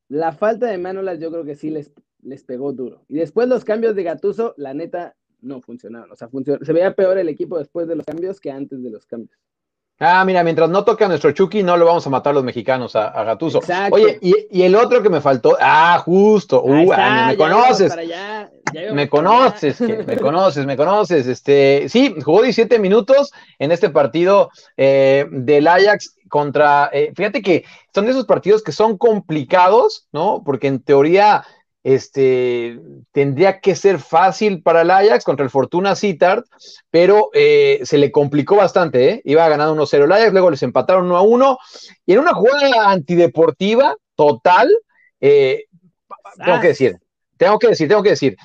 la 0.07 0.31
falta 0.31 0.67
de 0.67 0.77
Manolas 0.77 1.19
yo 1.19 1.29
creo 1.29 1.43
que 1.43 1.55
sí 1.55 1.71
les, 1.71 1.91
les 2.21 2.45
pegó 2.45 2.71
duro. 2.71 3.03
Y 3.09 3.15
después 3.15 3.49
los 3.49 3.65
cambios 3.65 3.95
de 3.97 4.03
Gatuso, 4.03 4.53
la 4.55 4.73
neta, 4.73 5.17
no 5.41 5.59
funcionaron. 5.59 6.09
O 6.09 6.15
sea, 6.15 6.29
funcionó, 6.29 6.63
se 6.63 6.71
veía 6.71 6.95
peor 6.95 7.17
el 7.17 7.27
equipo 7.27 7.59
después 7.59 7.85
de 7.85 7.97
los 7.97 8.05
cambios 8.05 8.39
que 8.39 8.49
antes 8.49 8.81
de 8.81 8.89
los 8.89 9.05
cambios. 9.05 9.37
Ah, 9.99 10.25
mira, 10.25 10.43
mientras 10.43 10.69
no 10.69 10.83
toque 10.83 11.05
a 11.05 11.07
nuestro 11.07 11.31
Chucky, 11.31 11.63
no 11.63 11.77
lo 11.77 11.85
vamos 11.85 12.05
a 12.05 12.09
matar 12.09 12.33
los 12.33 12.43
mexicanos 12.43 12.95
a, 12.95 13.07
a 13.09 13.23
Gatuso. 13.23 13.59
Exacto. 13.59 13.95
Oye, 13.95 14.17
y, 14.21 14.33
y 14.51 14.63
el 14.63 14.75
otro 14.75 15.01
que 15.01 15.09
me 15.09 15.21
faltó, 15.21 15.55
ah, 15.61 16.01
justo, 16.03 16.61
uh, 16.63 16.75
está, 16.91 17.23
ah, 17.25 17.27
me 17.27 17.37
conoces, 17.37 17.91
allá, 17.93 18.51
me 18.91 19.07
conoces, 19.07 19.77
que- 19.77 20.03
me 20.05 20.17
conoces, 20.17 20.65
me 20.65 20.75
conoces. 20.75 21.27
Este, 21.27 21.87
sí, 21.89 22.15
jugó 22.21 22.41
17 22.41 22.79
minutos 22.79 23.31
en 23.59 23.71
este 23.71 23.89
partido 23.91 24.49
eh, 24.77 25.25
del 25.31 25.67
Ajax 25.67 26.15
contra. 26.27 26.89
eh, 26.91 27.13
fíjate 27.15 27.41
que 27.41 27.63
son 27.93 28.05
de 28.05 28.11
esos 28.11 28.25
partidos 28.25 28.63
que 28.63 28.71
son 28.71 28.97
complicados, 28.97 30.07
¿no? 30.11 30.41
Porque 30.43 30.67
en 30.67 30.81
teoría, 30.81 31.45
este, 31.83 32.79
tendría 33.11 33.59
que 33.59 33.75
ser 33.75 33.99
fácil 33.99 34.61
para 34.63 34.81
el 34.81 34.91
Ajax 34.91 35.25
contra 35.25 35.43
el 35.43 35.49
Fortuna 35.49 35.95
Sittard, 35.95 36.45
pero 36.89 37.29
eh, 37.33 37.81
se 37.83 37.97
le 37.97 38.11
complicó 38.11 38.55
bastante, 38.55 39.09
¿eh? 39.09 39.21
Iba 39.25 39.47
ganando 39.49 39.75
1-0 39.75 40.05
el 40.05 40.11
Ajax, 40.11 40.31
luego 40.31 40.49
les 40.49 40.63
empataron 40.63 41.09
1-1, 41.09 41.57
y 42.05 42.13
en 42.13 42.19
una 42.19 42.33
jugada 42.33 42.89
antideportiva 42.89 43.95
total, 44.15 44.69
eh, 45.19 45.65
tengo 46.43 46.61
que 46.61 46.67
decir, 46.69 46.97
tengo 47.37 47.59
que 47.59 47.67
decir, 47.67 47.87
tengo 47.89 48.03
que 48.03 48.11
decir, 48.11 48.37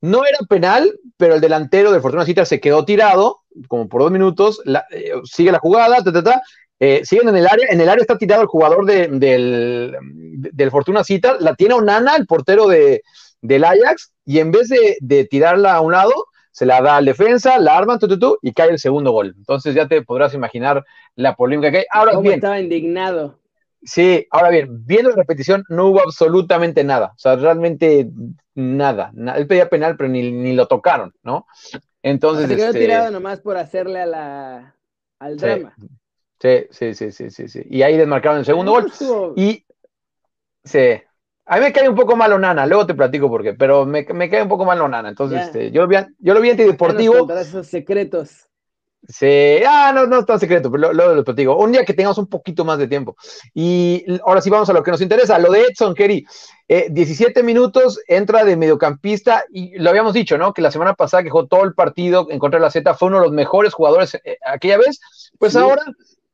no 0.00 0.24
era 0.24 0.38
penal, 0.48 0.98
pero 1.18 1.34
el 1.34 1.42
delantero 1.42 1.92
del 1.92 2.00
Fortuna 2.00 2.24
Citar 2.24 2.46
se 2.46 2.60
quedó 2.60 2.86
tirado, 2.86 3.40
como 3.68 3.88
por 3.88 4.00
dos 4.00 4.10
minutos, 4.10 4.62
sigue 5.24 5.52
la 5.52 5.58
jugada, 5.58 6.02
ta, 6.02 6.12
ta, 6.12 6.22
ta, 6.22 6.42
eh, 6.80 7.02
siguen 7.04 7.28
en 7.28 7.36
el 7.36 7.46
área, 7.46 7.66
en 7.70 7.80
el 7.80 7.88
área 7.88 8.00
está 8.02 8.18
tirado 8.18 8.42
el 8.42 8.48
jugador 8.48 8.84
de- 8.86 9.08
del, 9.08 9.94
del 10.00 10.70
Fortuna 10.70 11.04
Citar, 11.04 11.36
la 11.40 11.54
tiene 11.54 11.74
Onana, 11.74 12.16
el 12.16 12.26
portero 12.26 12.66
de, 12.66 13.02
del 13.42 13.64
Ajax, 13.64 14.12
y 14.24 14.38
en 14.40 14.50
vez 14.50 14.68
de, 14.68 14.96
de 15.00 15.24
tirarla 15.26 15.74
a 15.74 15.80
un 15.80 15.92
lado, 15.92 16.12
se 16.52 16.66
la 16.66 16.80
da 16.82 16.96
al 16.96 17.04
defensa, 17.04 17.58
la 17.58 17.76
arman, 17.78 17.98
tu, 17.98 18.08
tu, 18.08 18.18
tu, 18.18 18.38
y 18.42 18.52
cae 18.52 18.70
el 18.70 18.78
segundo 18.78 19.12
gol. 19.12 19.34
Entonces 19.38 19.74
ya 19.74 19.86
te 19.86 20.02
podrás 20.02 20.34
imaginar 20.34 20.84
la 21.14 21.36
polémica 21.36 21.70
que 21.70 21.78
hay. 21.78 21.84
Ahora 21.92 22.10
¿Cómo 22.12 22.22
bien, 22.22 22.34
estaba 22.34 22.58
indignado? 22.60 23.38
Sí, 23.82 24.26
ahora 24.30 24.50
bien, 24.50 24.84
viendo 24.84 25.08
la 25.10 25.16
repetición 25.16 25.64
no 25.70 25.86
hubo 25.86 26.02
absolutamente 26.02 26.84
nada, 26.84 27.12
o 27.14 27.18
sea, 27.18 27.36
realmente 27.36 28.10
nada, 28.54 29.10
na- 29.14 29.36
él 29.36 29.46
pedía 29.46 29.70
penal 29.70 29.96
pero 29.96 30.10
ni, 30.10 30.30
ni 30.30 30.54
lo 30.54 30.66
tocaron, 30.66 31.14
¿no? 31.22 31.46
Entonces, 32.02 32.48
se 32.48 32.56
quedó 32.56 32.66
este, 32.66 32.80
tirado 32.80 33.10
nomás 33.10 33.40
por 33.40 33.56
hacerle 33.56 34.00
a 34.02 34.06
la, 34.06 34.76
al 35.18 35.36
drama. 35.38 35.74
sí, 35.78 35.86
sí, 36.40 36.66
sí, 36.94 36.94
sí, 37.12 37.30
sí, 37.30 37.48
sí, 37.48 37.62
y 37.70 37.82
ahí 37.82 37.96
desmarcaron 37.96 38.38
el 38.38 38.44
segundo 38.44 38.72
gol, 38.72 38.92
y 39.36 39.64
sí, 40.64 41.00
a 41.46 41.56
mí 41.56 41.60
me 41.62 41.72
cae 41.72 41.88
un 41.88 41.94
poco 41.96 42.16
mal 42.16 42.32
Onana, 42.32 42.66
luego 42.66 42.86
te 42.86 42.94
platico 42.94 43.28
por 43.28 43.42
qué, 43.42 43.54
pero 43.54 43.86
me, 43.86 44.04
me 44.14 44.28
cae 44.30 44.42
un 44.42 44.48
poco 44.48 44.64
mal 44.64 44.80
Onana, 44.80 45.08
entonces, 45.08 45.42
este, 45.46 45.70
yo 45.70 45.82
lo 45.82 45.88
vi, 45.88 45.96
an- 45.96 46.14
yo 46.18 46.34
lo 46.34 46.40
vi 46.40 46.50
antideportivo, 46.50 47.30
esos 47.32 47.66
secretos. 47.66 48.46
Sí, 49.08 49.60
ah, 49.66 49.92
no, 49.94 50.06
no 50.06 50.18
es 50.20 50.26
tan 50.26 50.38
secreto, 50.38 50.70
pero 50.70 50.92
luego 50.92 51.14
lo 51.14 51.24
platico. 51.24 51.56
Un 51.56 51.72
día 51.72 51.86
que 51.86 51.94
tengamos 51.94 52.18
un 52.18 52.26
poquito 52.26 52.66
más 52.66 52.78
de 52.78 52.86
tiempo. 52.86 53.16
Y 53.54 54.04
ahora 54.26 54.42
sí 54.42 54.50
vamos 54.50 54.68
a 54.68 54.74
lo 54.74 54.82
que 54.82 54.90
nos 54.90 55.00
interesa, 55.00 55.38
lo 55.38 55.50
de 55.50 55.62
Edson 55.62 55.94
Kerry. 55.94 56.26
Eh, 56.68 56.88
17 56.90 57.42
minutos, 57.42 57.98
entra 58.06 58.44
de 58.44 58.58
mediocampista 58.58 59.44
y 59.50 59.78
lo 59.78 59.88
habíamos 59.88 60.12
dicho, 60.12 60.36
¿no? 60.36 60.52
Que 60.52 60.60
la 60.60 60.70
semana 60.70 60.92
pasada 60.92 61.22
que 61.22 61.30
jugó 61.30 61.46
todo 61.46 61.64
el 61.64 61.72
partido 61.72 62.26
en 62.30 62.38
contra 62.38 62.60
de 62.60 62.64
la 62.66 62.70
Z 62.70 62.92
fue 62.94 63.08
uno 63.08 63.16
de 63.20 63.24
los 63.24 63.32
mejores 63.32 63.72
jugadores 63.72 64.16
eh, 64.22 64.36
aquella 64.46 64.76
vez. 64.76 65.00
Pues 65.38 65.54
Sí. 65.54 65.58
ahora 65.58 65.82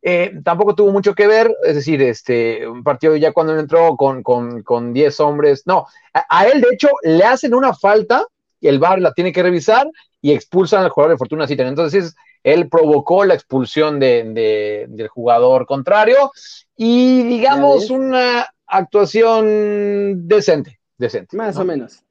eh, 0.03 0.33
tampoco 0.45 0.75
tuvo 0.75 0.93
mucho 0.93 1.15
que 1.15 1.27
ver, 1.27 1.53
es 1.65 1.75
decir, 1.75 2.01
este, 2.03 2.67
un 2.69 2.85
partido 2.85 3.17
ya 3.17 3.33
cuando 3.33 3.59
entró 3.59 3.97
con, 3.97 4.23
con, 4.23 4.63
con 4.63 4.93
10 4.93 5.19
hombres. 5.21 5.63
No, 5.67 5.87
a, 6.15 6.25
a 6.29 6.47
él 6.49 6.61
de 6.61 6.69
hecho 6.73 6.89
le 7.03 7.25
hacen 7.25 7.55
una 7.55 7.75
falta 7.75 8.25
y 8.61 8.69
el 8.69 8.79
VAR 8.79 9.01
la 9.01 9.13
tiene 9.13 9.33
que 9.33 9.43
revisar 9.43 9.89
y 10.21 10.33
expulsan 10.33 10.83
al 10.85 10.91
jugador 10.91 11.15
de 11.15 11.19
Fortuna 11.19 11.47
Citar. 11.47 11.67
Entonces, 11.67 12.15
él 12.45 12.69
provocó 12.69 13.25
la 13.25 13.35
expulsión 13.35 13.99
de, 13.99 14.25
de- 14.33 14.87
del 14.89 15.09
jugador 15.09 15.67
contrario 15.67 16.31
y 16.77 17.23
digamos 17.25 17.91
una 17.91 18.47
actuación 18.67 20.27
decente, 20.29 20.79
decente. 20.99 21.37
Más 21.37 21.57
¿no? 21.57 21.63
o 21.63 21.65
menos. 21.65 22.03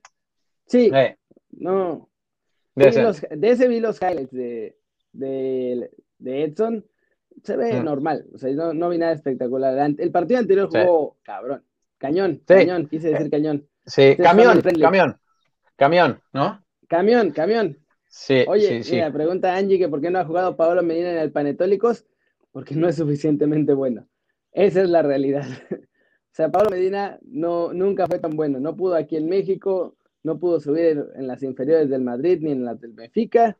Sí, 0.68 0.92
Eh, 0.94 1.16
no. 1.52 2.10
Los- 2.76 3.22
de 3.30 3.50
ese 3.50 3.68
vi 3.68 3.80
los 3.80 4.02
highlights 4.02 4.32
de, 4.32 4.78
de, 5.14 5.90
de 6.18 6.44
Edson. 6.44 6.86
Se 7.46 7.56
ve 7.56 7.80
Mm. 7.80 7.86
normal. 7.86 8.26
O 8.34 8.38
sea, 8.38 8.52
no, 8.54 8.74
no 8.74 8.90
vi 8.90 8.98
nada 8.98 9.14
espectacular. 9.14 9.94
El 9.98 10.12
partido 10.12 10.40
anterior 10.40 10.68
Sí. 10.72 10.80
jugó 10.84 11.18
cabrón. 11.24 11.64
Cañón, 11.98 12.42
Sí. 12.48 12.54
cañón, 12.54 12.88
quise 12.88 13.10
decir 13.10 13.30
cañón. 13.30 13.68
Sí, 13.86 14.02
es 14.02 14.18
camión, 14.18 14.62
camión, 14.82 15.16
camión, 15.76 16.20
¿no? 16.34 16.64
Camión, 16.88 17.32
camión. 17.32 17.78
Sí, 18.08 18.44
Oye, 18.48 18.82
sí, 18.84 18.94
mira, 18.96 19.12
pregunta 19.12 19.56
Angie 19.56 19.78
que 19.78 19.90
por 19.90 20.02
qué 20.02 20.10
no 20.10 20.20
ha 20.20 20.26
jugado 20.26 20.56
Pablo 20.56 20.82
Medina 20.84 21.12
en 21.12 21.18
el 21.18 21.32
Panetólicos, 21.32 22.06
porque 22.52 22.74
no 22.76 22.88
es 22.88 22.96
suficientemente 22.96 23.74
bueno. 23.74 24.08
Esa 24.52 24.82
es 24.82 24.90
la 24.90 25.02
realidad. 25.02 25.44
O 26.32 26.36
sea, 26.36 26.52
Pablo 26.52 26.70
Medina 26.70 27.18
no, 27.22 27.72
nunca 27.72 28.08
fue 28.08 28.20
tan 28.20 28.32
bueno. 28.32 28.60
No 28.60 28.76
pudo 28.76 28.96
aquí 28.96 29.16
en 29.16 29.30
México, 29.30 29.96
no 30.24 30.38
pudo 30.38 30.60
subir 30.60 31.06
en, 31.16 31.28
las 31.28 31.42
inferiores 31.44 31.90
del 31.90 32.02
Madrid 32.02 32.40
ni 32.42 32.52
en 32.52 32.66
las 32.66 32.82
del 32.82 32.92
Benfica, 32.92 33.58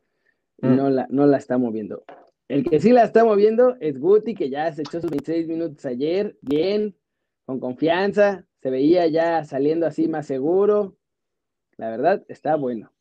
Mm. 0.60 0.76
no, 0.76 0.90
la, 0.90 1.06
no 1.08 1.26
la 1.26 1.38
está 1.38 1.56
moviendo. 1.56 2.04
El 2.48 2.64
que 2.64 2.80
sí 2.80 2.92
la 2.92 3.04
está 3.04 3.24
moviendo 3.24 3.76
es 3.80 3.98
Guti, 3.98 4.34
que 4.34 4.50
ya 4.50 4.72
se 4.72 4.82
echó 4.82 5.00
sus 5.00 5.10
26 5.10 5.48
minutos 5.48 5.84
ayer, 5.84 6.36
bien, 6.42 6.96
con 7.44 7.58
confianza, 7.58 8.44
se 8.62 8.70
veía 8.70 9.06
ya 9.06 9.44
saliendo 9.44 9.86
así 9.86 10.08
más 10.08 10.26
seguro. 10.26 10.96
La 11.76 11.90
verdad, 11.90 12.24
está 12.28 12.56
bueno. 12.56 12.92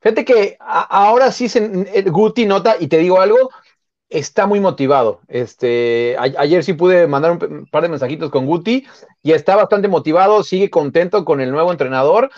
Fíjate 0.00 0.24
que 0.24 0.56
ahora 0.60 1.32
sí 1.32 1.48
se, 1.48 2.02
Guti 2.10 2.46
nota, 2.46 2.76
y 2.78 2.88
te 2.88 2.98
digo 2.98 3.20
algo, 3.20 3.50
está 4.08 4.46
muy 4.46 4.60
motivado. 4.60 5.20
Este, 5.28 6.16
ayer 6.18 6.62
sí 6.62 6.74
pude 6.74 7.06
mandar 7.06 7.32
un 7.32 7.66
par 7.66 7.82
de 7.82 7.88
mensajitos 7.88 8.30
con 8.30 8.44
Guti 8.46 8.86
y 9.22 9.32
está 9.32 9.56
bastante 9.56 9.88
motivado, 9.88 10.42
sigue 10.42 10.68
contento 10.68 11.24
con 11.24 11.40
el 11.40 11.50
nuevo 11.50 11.72
entrenador. 11.72 12.30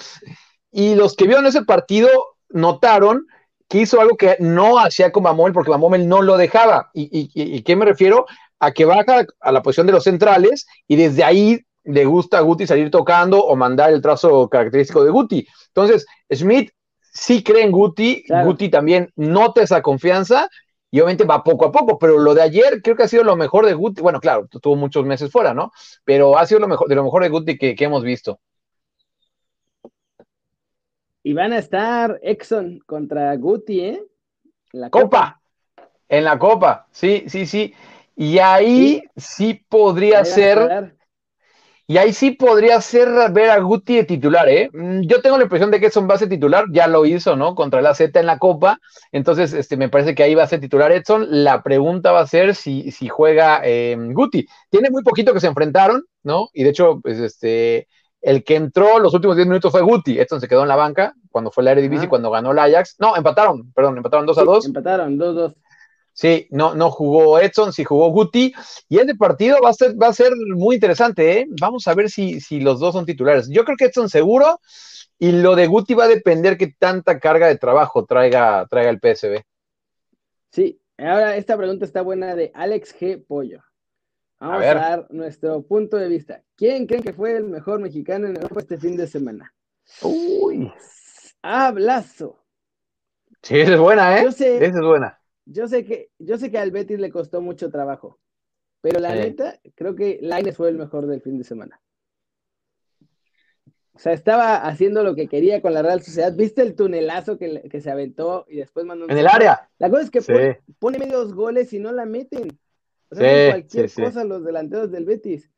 Y 0.70 0.94
los 0.94 1.16
que 1.16 1.26
vieron 1.26 1.46
ese 1.46 1.62
partido 1.62 2.08
notaron 2.48 3.26
que 3.68 3.78
hizo 3.78 4.00
algo 4.00 4.16
que 4.16 4.36
no 4.40 4.78
hacía 4.78 5.10
con 5.12 5.22
Mamón, 5.24 5.52
porque 5.52 5.70
Mamón 5.70 6.08
no 6.08 6.22
lo 6.22 6.36
dejaba. 6.36 6.90
¿Y, 6.94 7.02
y, 7.04 7.30
y- 7.34 7.56
y 7.56 7.62
qué 7.62 7.76
me 7.76 7.84
refiero? 7.84 8.26
A 8.60 8.72
que 8.72 8.84
baja 8.84 9.24
a 9.40 9.52
la 9.52 9.62
posición 9.62 9.86
de 9.86 9.92
los 9.92 10.04
centrales 10.04 10.66
y 10.88 10.96
desde 10.96 11.24
ahí 11.24 11.60
le 11.84 12.04
gusta 12.04 12.38
a 12.38 12.40
Guti 12.40 12.66
salir 12.66 12.90
tocando 12.90 13.44
o 13.44 13.54
mandar 13.56 13.92
el 13.92 14.02
trazo 14.02 14.48
característico 14.48 15.04
de 15.04 15.10
Guti. 15.10 15.46
Entonces, 15.68 16.06
Schmidt 16.32 16.70
sí 17.12 17.42
cree 17.42 17.62
en 17.64 17.70
Guti, 17.72 18.24
Claro. 18.24 18.46
Guti 18.46 18.68
también 18.68 19.10
nota 19.16 19.62
esa 19.62 19.82
confianza 19.82 20.48
y 20.90 20.98
obviamente 21.00 21.24
va 21.24 21.44
poco 21.44 21.66
a 21.66 21.72
poco, 21.72 21.98
pero 21.98 22.18
lo 22.18 22.34
de 22.34 22.42
ayer 22.42 22.80
creo 22.82 22.96
que 22.96 23.02
ha 23.04 23.08
sido 23.08 23.24
lo 23.24 23.36
mejor 23.36 23.66
de 23.66 23.74
Guti. 23.74 24.00
Bueno, 24.02 24.20
claro, 24.20 24.48
tuvo 24.48 24.76
muchos 24.76 25.04
meses 25.04 25.30
fuera, 25.30 25.52
¿no? 25.54 25.70
Pero 26.04 26.38
ha 26.38 26.46
sido 26.46 26.60
lo 26.60 26.68
mejor, 26.68 26.88
de 26.88 26.94
lo 26.94 27.04
mejor 27.04 27.22
de 27.22 27.28
Guti 27.28 27.58
que, 27.58 27.74
que 27.74 27.84
hemos 27.84 28.02
visto. 28.02 28.40
Y 31.26 31.32
van 31.32 31.52
a 31.52 31.58
estar 31.58 32.20
Exxon 32.22 32.78
contra 32.86 33.34
Guti, 33.34 33.80
¿eh? 33.80 34.00
En 34.72 34.80
la 34.80 34.90
Copa, 34.90 35.40
en 36.08 36.22
la 36.22 36.38
Copa, 36.38 36.86
sí, 36.92 37.24
sí, 37.26 37.46
sí. 37.46 37.74
Y 38.14 38.38
ahí 38.38 39.02
sí, 39.16 39.60
podría 39.68 40.24
ser, 40.24 40.94
y 41.88 41.96
ahí 41.96 42.12
sí 42.12 42.30
podría 42.30 42.80
ser 42.80 43.08
ver 43.32 43.50
a 43.50 43.58
Guti 43.58 43.96
de 43.96 44.04
titular, 44.04 44.48
¿eh? 44.48 44.70
Mm, 44.72 45.00
Yo 45.00 45.20
tengo 45.20 45.36
la 45.36 45.42
impresión 45.42 45.72
de 45.72 45.80
que 45.80 45.86
Edson 45.86 46.08
va 46.08 46.14
a 46.14 46.18
ser 46.18 46.28
titular, 46.28 46.66
ya 46.70 46.86
lo 46.86 47.04
hizo, 47.04 47.34
¿no? 47.34 47.56
Contra 47.56 47.82
la 47.82 47.96
Z 47.96 48.20
en 48.20 48.26
la 48.26 48.38
Copa, 48.38 48.78
entonces 49.10 49.52
este, 49.52 49.76
me 49.76 49.88
parece 49.88 50.14
que 50.14 50.22
ahí 50.22 50.36
va 50.36 50.44
a 50.44 50.46
ser 50.46 50.60
titular 50.60 50.92
Edson. 50.92 51.26
La 51.28 51.64
pregunta 51.64 52.12
va 52.12 52.20
a 52.20 52.26
ser 52.28 52.54
si, 52.54 52.92
si 52.92 53.08
juega 53.08 53.62
eh, 53.64 53.96
Guti. 53.98 54.46
Tiene 54.70 54.90
muy 54.90 55.02
poquito 55.02 55.34
que 55.34 55.40
se 55.40 55.48
enfrentaron, 55.48 56.04
¿no? 56.22 56.50
Y 56.52 56.62
de 56.62 56.70
hecho, 56.70 57.00
pues 57.02 57.18
este, 57.18 57.88
el 58.22 58.44
que 58.44 58.56
entró 58.56 58.98
los 58.98 59.14
últimos 59.14 59.36
10 59.36 59.48
minutos 59.48 59.70
fue 59.70 59.82
Guti. 59.82 60.18
Edson 60.18 60.40
se 60.40 60.48
quedó 60.48 60.62
en 60.62 60.68
la 60.68 60.76
banca 60.76 61.14
cuando 61.30 61.50
fue 61.50 61.62
la 61.64 61.72
Eredivisie, 61.72 62.04
Ajá. 62.04 62.08
cuando 62.10 62.30
ganó 62.30 62.52
el 62.52 62.58
Ajax. 62.58 62.96
No, 62.98 63.16
empataron, 63.16 63.72
perdón, 63.72 63.96
empataron 63.98 64.26
2 64.26 64.38
a 64.38 64.40
Sí, 64.40 64.46
2. 64.46 64.66
Empataron 64.66 65.18
2-2. 65.18 65.54
Sí, 66.12 66.48
no, 66.50 66.74
no 66.74 66.90
jugó 66.90 67.38
Edson, 67.38 67.74
sí 67.74 67.84
jugó 67.84 68.08
Guti. 68.10 68.54
Y 68.88 68.98
este 68.98 69.14
partido 69.16 69.58
va 69.62 69.68
a 69.68 69.74
ser, 69.74 70.00
va 70.00 70.08
a 70.08 70.12
ser 70.14 70.32
muy 70.54 70.76
interesante, 70.76 71.40
¿eh? 71.40 71.46
Vamos 71.60 71.86
a 71.88 71.94
ver 71.94 72.08
si, 72.08 72.40
si 72.40 72.58
los 72.60 72.80
dos 72.80 72.94
son 72.94 73.04
titulares. 73.04 73.48
Yo 73.50 73.64
creo 73.64 73.76
que 73.76 73.84
Edson 73.84 74.08
seguro, 74.08 74.58
y 75.18 75.32
lo 75.32 75.54
de 75.54 75.66
Guti 75.66 75.92
va 75.92 76.04
a 76.04 76.08
depender 76.08 76.56
que 76.56 76.72
tanta 76.78 77.20
carga 77.20 77.48
de 77.48 77.58
trabajo 77.58 78.06
traiga, 78.06 78.66
traiga 78.70 78.90
el 78.90 78.98
PSB. 78.98 79.42
Sí, 80.52 80.80
ahora 80.96 81.36
esta 81.36 81.54
pregunta 81.56 81.84
está 81.84 82.00
buena 82.00 82.34
de 82.34 82.50
Alex 82.54 82.96
G. 82.98 83.22
Pollo. 83.26 83.62
Vamos 84.38 84.62
a, 84.62 84.74
dar 84.74 85.06
nuestro 85.10 85.62
punto 85.62 85.96
de 85.96 86.08
vista. 86.08 86.42
¿Quién 86.56 86.86
creen 86.86 87.02
que 87.02 87.12
fue 87.12 87.36
el 87.36 87.44
mejor 87.44 87.80
mexicano 87.80 88.26
en 88.26 88.36
Europa 88.36 88.60
este 88.60 88.78
fin 88.78 88.96
de 88.96 89.06
semana? 89.06 89.54
Uy. 90.02 90.70
Hablazo. 91.42 92.38
Sí, 93.42 93.60
esa 93.60 93.74
es 93.74 93.80
buena, 93.80 94.18
¿eh? 94.18 94.24
Yo 94.24 94.32
sé, 94.32 94.56
esa 94.56 94.78
es 94.78 94.84
buena. 94.84 95.20
Yo 95.44 95.68
sé 95.68 95.84
que, 95.84 96.10
yo 96.18 96.36
sé 96.38 96.50
que 96.50 96.58
al 96.58 96.72
Betis 96.72 96.98
le 96.98 97.10
costó 97.10 97.40
mucho 97.40 97.70
trabajo, 97.70 98.18
pero 98.80 98.98
la 98.98 99.14
neta, 99.14 99.60
creo 99.76 99.94
que 99.94 100.18
Laines 100.20 100.56
fue 100.56 100.68
el 100.68 100.76
mejor 100.76 101.06
del 101.06 101.22
fin 101.22 101.38
de 101.38 101.44
semana. 101.44 101.80
O 103.96 103.98
sea, 103.98 104.12
estaba 104.12 104.56
haciendo 104.56 105.02
lo 105.02 105.14
que 105.14 105.26
quería 105.26 105.62
con 105.62 105.72
la 105.72 105.80
Real 105.80 106.02
Sociedad. 106.02 106.34
¿Viste 106.34 106.60
el 106.60 106.74
tunelazo 106.74 107.38
que, 107.38 107.80
se 107.80 107.90
aventó 107.90 108.44
y 108.46 108.56
después 108.56 108.84
mandó 108.84 109.08
En 109.08 109.16
el 109.16 109.26
área. 109.26 109.70
La 109.78 109.88
cosa 109.88 110.02
es 110.02 110.10
que 110.10 110.20
pone, 110.78 110.98
medios 110.98 111.32
goles 111.32 111.72
y 111.72 111.78
no 111.78 111.92
la 111.92 112.04
meten. 112.04 112.58
O 113.10 113.14
sea, 113.14 113.52
cualquier 113.52 113.92
cosa 113.92 114.24
los 114.24 114.44
delanteros 114.44 114.90
del 114.90 115.04
Betis. 115.04 115.50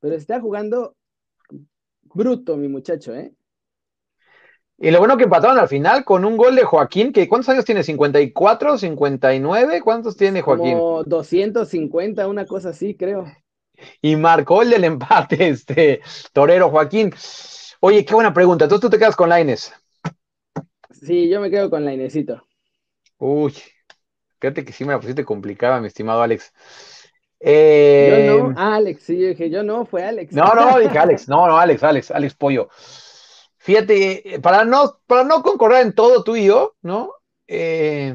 Pero 0.00 0.14
está 0.14 0.40
jugando 0.40 0.96
bruto, 2.02 2.56
mi 2.56 2.68
muchacho, 2.68 3.14
¿eh? 3.14 3.32
Y 4.78 4.90
lo 4.90 4.98
bueno 4.98 5.16
que 5.16 5.24
empataron 5.24 5.58
al 5.58 5.68
final 5.68 6.04
con 6.04 6.24
un 6.24 6.36
gol 6.36 6.54
de 6.54 6.64
Joaquín, 6.64 7.12
que 7.12 7.28
¿cuántos 7.28 7.48
años 7.48 7.64
tiene? 7.64 7.82
¿54, 7.82 8.76
59? 8.76 9.80
¿Cuántos 9.80 10.16
tiene 10.16 10.42
Joaquín? 10.42 10.78
Como 10.78 11.02
250, 11.04 12.28
una 12.28 12.44
cosa 12.44 12.70
así, 12.70 12.94
creo. 12.94 13.24
Y 14.02 14.16
marcó 14.16 14.62
el 14.62 14.70
del 14.70 14.84
empate, 14.84 15.48
este 15.48 16.00
Torero 16.32 16.68
Joaquín. 16.68 17.12
Oye, 17.80 18.04
qué 18.04 18.14
buena 18.14 18.34
pregunta. 18.34 18.64
Entonces 18.64 18.82
tú 18.82 18.90
te 18.90 18.98
quedas 18.98 19.16
con 19.16 19.30
Laines. 19.30 19.72
Sí, 20.90 21.28
yo 21.28 21.40
me 21.40 21.50
quedo 21.50 21.70
con 21.70 21.84
Lainesito. 21.84 22.42
Uy, 23.18 23.54
fíjate 24.40 24.64
que 24.64 24.72
sí 24.72 24.84
me 24.84 24.92
la 24.92 25.00
pusiste 25.00 25.24
complicada, 25.24 25.80
mi 25.80 25.86
estimado 25.86 26.22
Alex. 26.22 26.52
Eh... 27.40 28.24
Yo 28.26 28.48
no, 28.48 28.54
Alex, 28.58 29.02
sí, 29.02 29.18
yo 29.18 29.28
dije, 29.28 29.50
yo 29.50 29.62
no, 29.62 29.84
fue 29.84 30.04
Alex. 30.04 30.32
No, 30.32 30.54
no, 30.54 30.78
dije 30.80 30.98
Alex, 30.98 31.28
no, 31.28 31.46
no, 31.46 31.58
Alex, 31.58 31.82
Alex, 31.82 32.10
Alex 32.10 32.34
Pollo. 32.34 32.68
Fíjate, 33.58 34.38
para 34.42 34.64
no, 34.64 35.00
para 35.06 35.24
no 35.24 35.42
concordar 35.42 35.82
en 35.82 35.92
todo 35.92 36.22
tú 36.22 36.36
y 36.36 36.46
yo, 36.46 36.74
¿no? 36.82 37.12
Eh, 37.48 38.14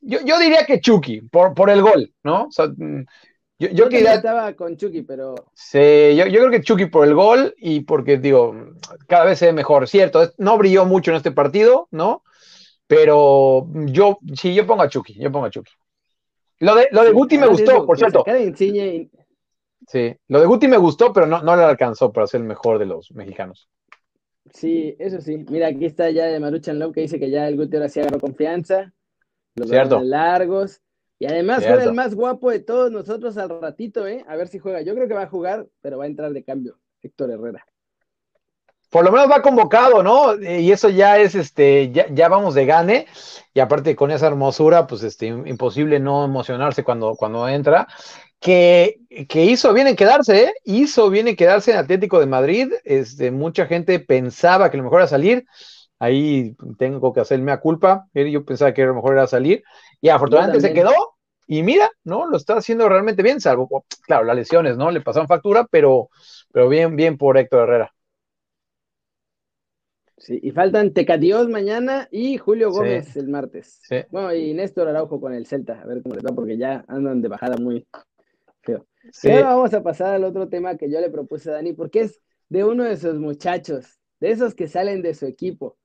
yo, 0.00 0.18
yo, 0.24 0.38
diría 0.38 0.64
que 0.66 0.80
Chucky, 0.80 1.20
por, 1.22 1.54
por 1.54 1.70
el 1.70 1.82
gol, 1.82 2.12
¿no? 2.22 2.44
O 2.44 2.50
sea, 2.50 2.66
mm, 2.68 3.04
yo, 3.58 3.68
yo, 3.68 3.86
estaba 3.86 4.54
con 4.54 4.76
Chucky, 4.76 5.02
pero. 5.02 5.34
Sí, 5.54 6.16
yo, 6.16 6.26
yo, 6.26 6.40
creo 6.40 6.50
que 6.50 6.62
Chucky 6.62 6.86
por 6.86 7.06
el 7.06 7.14
gol 7.14 7.54
y 7.58 7.80
porque, 7.80 8.16
digo, 8.16 8.54
cada 9.06 9.26
vez 9.26 9.38
se 9.38 9.46
ve 9.46 9.52
mejor, 9.52 9.86
cierto. 9.86 10.32
No 10.38 10.58
brilló 10.58 10.84
mucho 10.84 11.12
en 11.12 11.18
este 11.18 11.30
partido, 11.30 11.86
¿no? 11.90 12.24
Pero 12.86 13.68
yo, 13.86 14.18
sí, 14.34 14.54
yo 14.54 14.66
pongo 14.66 14.82
a 14.82 14.88
Chucky, 14.88 15.14
yo 15.14 15.30
pongo 15.30 15.46
a 15.46 15.50
Chucky. 15.50 15.72
Lo 16.62 16.76
de, 16.76 16.86
lo 16.92 17.02
de 17.02 17.10
Guti 17.10 17.38
me 17.38 17.48
gustó, 17.48 17.84
por 17.84 17.98
cierto. 17.98 18.24
Sí, 19.88 20.16
lo 20.28 20.40
de 20.40 20.46
Guti 20.46 20.68
me 20.68 20.76
gustó, 20.76 21.12
pero 21.12 21.26
no, 21.26 21.42
no 21.42 21.56
le 21.56 21.64
alcanzó 21.64 22.12
para 22.12 22.28
ser 22.28 22.40
el 22.40 22.46
mejor 22.46 22.78
de 22.78 22.86
los 22.86 23.10
mexicanos. 23.10 23.68
Sí, 24.52 24.94
eso 25.00 25.20
sí. 25.20 25.44
Mira, 25.50 25.66
aquí 25.66 25.86
está 25.86 26.08
ya 26.10 26.26
de 26.26 26.38
Maruchan 26.38 26.78
Low 26.78 26.92
que 26.92 27.00
dice 27.00 27.18
que 27.18 27.30
ya 27.30 27.48
el 27.48 27.56
Guti 27.56 27.76
ahora 27.76 27.88
sí 27.88 27.98
agarró 27.98 28.20
confianza. 28.20 28.92
Los 29.56 29.70
Cierto. 29.70 30.00
largos. 30.04 30.80
Y 31.18 31.26
además 31.26 31.66
fue 31.66 31.82
el 31.82 31.94
más 31.94 32.14
guapo 32.14 32.52
de 32.52 32.60
todos 32.60 32.92
nosotros 32.92 33.36
al 33.38 33.60
ratito, 33.60 34.06
¿eh? 34.06 34.24
A 34.28 34.36
ver 34.36 34.46
si 34.46 34.60
juega. 34.60 34.82
Yo 34.82 34.94
creo 34.94 35.08
que 35.08 35.14
va 35.14 35.22
a 35.22 35.28
jugar, 35.28 35.66
pero 35.80 35.98
va 35.98 36.04
a 36.04 36.08
entrar 36.08 36.32
de 36.32 36.44
cambio, 36.44 36.78
Héctor 37.02 37.32
Herrera. 37.32 37.66
Por 38.92 39.06
lo 39.06 39.10
menos 39.10 39.30
va 39.30 39.40
convocado, 39.40 40.02
¿no? 40.02 40.38
Y 40.38 40.70
eso 40.70 40.90
ya 40.90 41.16
es, 41.16 41.34
este, 41.34 41.90
ya, 41.92 42.08
ya 42.10 42.28
vamos 42.28 42.54
de 42.54 42.66
gane. 42.66 43.06
Y 43.54 43.60
aparte 43.60 43.96
con 43.96 44.10
esa 44.10 44.26
hermosura, 44.26 44.86
pues, 44.86 45.02
este, 45.02 45.28
imposible 45.28 45.98
no 45.98 46.26
emocionarse 46.26 46.84
cuando, 46.84 47.14
cuando 47.16 47.48
entra. 47.48 47.88
Que, 48.38 48.98
que, 49.30 49.44
hizo 49.46 49.72
bien 49.72 49.86
en 49.86 49.96
quedarse, 49.96 50.44
¿eh? 50.44 50.52
Hizo 50.64 51.08
bien 51.08 51.26
en 51.26 51.36
quedarse 51.36 51.70
en 51.70 51.78
Atlético 51.78 52.20
de 52.20 52.26
Madrid. 52.26 52.70
Este, 52.84 53.30
mucha 53.30 53.64
gente 53.64 53.98
pensaba 53.98 54.70
que 54.70 54.76
lo 54.76 54.82
mejor 54.82 55.00
era 55.00 55.08
salir. 55.08 55.46
Ahí 55.98 56.54
tengo 56.76 57.14
que 57.14 57.20
hacerme 57.20 57.52
a 57.52 57.60
culpa. 57.60 58.08
Yo 58.12 58.44
pensaba 58.44 58.74
que 58.74 58.84
lo 58.84 58.94
mejor 58.94 59.14
era 59.14 59.26
salir. 59.26 59.64
Y 60.02 60.10
afortunadamente 60.10 60.60
se 60.60 60.74
quedó 60.74 60.92
y 61.46 61.62
mira, 61.62 61.90
¿no? 62.04 62.26
Lo 62.26 62.36
está 62.36 62.56
haciendo 62.56 62.90
realmente 62.90 63.22
bien, 63.22 63.40
salvo, 63.40 63.86
claro, 64.02 64.24
las 64.24 64.36
lesiones, 64.36 64.76
¿no? 64.76 64.90
Le 64.90 65.00
pasaron 65.00 65.28
factura, 65.28 65.66
pero, 65.70 66.10
pero 66.52 66.68
bien, 66.68 66.94
bien 66.94 67.16
por 67.16 67.38
Héctor 67.38 67.68
Herrera. 67.68 67.94
Sí, 70.22 70.38
y 70.40 70.52
faltan 70.52 70.92
Tecatios 70.92 71.48
mañana 71.48 72.06
y 72.12 72.38
Julio 72.38 72.70
Gómez 72.70 73.16
el 73.16 73.26
martes. 73.26 73.80
Sí. 73.82 73.96
Bueno, 74.12 74.32
y 74.32 74.54
Néstor 74.54 74.86
Araujo 74.86 75.20
con 75.20 75.34
el 75.34 75.46
Celta, 75.46 75.82
a 75.82 75.84
ver 75.84 76.00
cómo 76.00 76.14
les 76.14 76.24
va, 76.24 76.32
porque 76.32 76.56
ya 76.56 76.84
andan 76.86 77.20
de 77.20 77.26
bajada 77.26 77.56
muy 77.56 77.84
feo. 78.60 78.86
Sí. 79.10 79.32
Ahora 79.32 79.54
vamos 79.54 79.74
a 79.74 79.82
pasar 79.82 80.14
al 80.14 80.22
otro 80.22 80.48
tema 80.48 80.76
que 80.76 80.88
yo 80.88 81.00
le 81.00 81.10
propuse 81.10 81.50
a 81.50 81.54
Dani, 81.54 81.72
porque 81.72 82.02
es 82.02 82.22
de 82.48 82.62
uno 82.62 82.84
de 82.84 82.92
esos 82.92 83.18
muchachos, 83.18 83.98
de 84.20 84.30
esos 84.30 84.54
que 84.54 84.68
salen 84.68 85.02
de 85.02 85.14
su 85.14 85.26
equipo, 85.26 85.76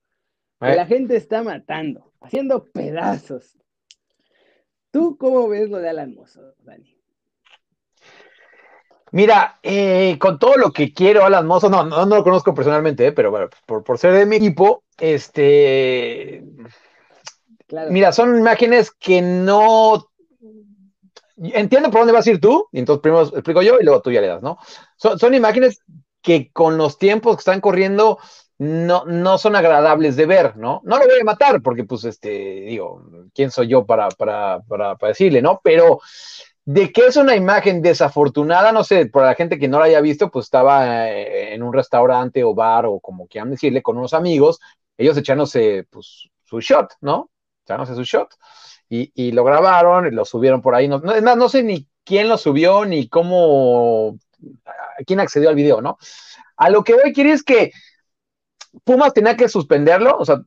que 0.62 0.76
la 0.76 0.86
gente 0.86 1.16
está 1.16 1.42
matando, 1.42 2.14
haciendo 2.22 2.66
pedazos. 2.66 3.58
¿Tú 4.92 5.18
cómo 5.18 5.50
ves 5.50 5.72
lo 5.72 5.80
de 5.80 5.90
Alan 5.90 6.14
Mozo, 6.14 6.54
Dani? 6.60 6.96
Mira, 9.12 9.60
eh, 9.64 10.18
con 10.20 10.38
todo 10.38 10.58
lo 10.58 10.72
que 10.72 10.94
quiero, 10.94 11.24
Alan 11.24 11.48
Mozo, 11.48 11.70
no, 11.70 11.84
no, 11.84 12.06
lo 12.06 12.24
conozco 12.24 12.54
personalmente, 12.54 13.08
eh, 13.08 13.12
pero 13.12 13.32
bueno, 13.32 13.48
por, 13.66 13.98
ser 13.98 14.14
de 14.14 14.26
mi 14.26 14.38
equipo, 14.38 14.84
este. 14.98 16.44
Mira, 17.90 18.12
son 18.12 18.38
imágenes 18.38 18.92
que 18.92 19.22
no. 19.22 20.10
Entiendo 21.38 21.92
por 21.92 22.02
dónde 22.02 22.14
vas 22.14 22.26
a 22.26 22.32
ir 22.32 22.42
tú, 22.42 22.68
y 22.72 22.80
entonces 22.80 23.02
primero 23.02 23.24
explico 23.24 23.62
yo 23.62 23.80
y 23.80 23.84
luego 23.84 24.02
tú 24.02 24.12
ya 24.12 24.22
le 24.22 24.28
das, 24.28 24.42
¿no? 24.42 24.58
Son, 24.96 25.20
son 25.20 25.36
imágenes 25.36 25.80
que 26.22 26.52
con 26.52 26.78
los 26.78 26.98
tiempos 26.98 27.36
que 27.36 27.42
están 27.42 27.62
corriendo 27.62 28.18
no, 28.60 29.06
no 29.06 29.38
son 29.38 29.56
agradables 29.56 30.16
de 30.16 30.26
ver, 30.26 30.58
¿no? 30.58 30.82
No 30.84 30.98
lo 30.98 31.06
voy 31.06 31.20
a 31.22 31.24
matar 31.24 31.62
porque, 31.62 31.84
pues, 31.84 32.06
este, 32.06 32.30
digo, 32.30 33.04
¿quién 33.34 33.52
soy 33.52 33.68
yo 33.68 33.86
para, 33.86 34.10
para, 34.10 34.62
para, 34.62 34.96
decirle, 35.02 35.42
¿no? 35.42 35.62
Pero 35.64 36.00
de 36.68 36.92
que 36.92 37.06
es 37.06 37.16
una 37.16 37.34
imagen 37.34 37.82
desafortunada, 37.82 38.74
no 38.74 38.84
sé, 38.84 39.06
para 39.06 39.28
la 39.28 39.36
gente 39.36 39.58
que 39.58 39.70
no 39.70 39.80
la 39.80 39.86
haya 39.86 40.02
visto, 40.02 40.30
pues 40.30 40.48
estaba 40.48 41.10
eh, 41.10 41.54
en 41.54 41.64
un 41.64 41.72
restaurante 41.72 42.44
o 42.44 42.54
bar 42.54 42.86
o 42.86 43.00
como 43.00 43.26
quieran 43.26 43.52
decirle, 43.52 43.82
con 43.82 43.98
unos 43.98 44.14
amigos, 44.14 44.60
ellos 44.98 45.16
echándose, 45.16 45.88
pues, 45.90 46.28
su 46.44 46.60
shot, 46.60 46.92
¿no? 47.00 47.32
Echándose 47.64 47.96
su 47.96 48.04
shot. 48.04 48.36
Y, 48.90 49.14
y 49.16 49.32
lo 49.32 49.46
grabaron, 49.46 50.14
lo 50.14 50.26
subieron 50.26 50.62
por 50.62 50.76
ahí. 50.76 50.90
No, 50.90 51.00
no, 51.00 51.36
no 51.38 51.48
sé 51.48 51.64
ni 51.64 51.88
quién 52.04 52.28
lo 52.28 52.38
subió, 52.38 52.84
ni 52.84 53.08
cómo, 53.08 54.18
quién 55.06 55.22
accedió 55.22 55.48
al 55.48 55.56
video, 55.56 55.80
¿no? 55.80 55.98
A 56.58 56.70
lo 56.70 56.84
que 56.84 56.96
voy 56.96 57.04
decir 57.06 57.28
es 57.28 57.44
que 57.44 57.72
Pumas 58.84 59.14
tenía 59.14 59.38
que 59.38 59.48
suspenderlo, 59.48 60.18
o 60.18 60.26
sea, 60.26 60.42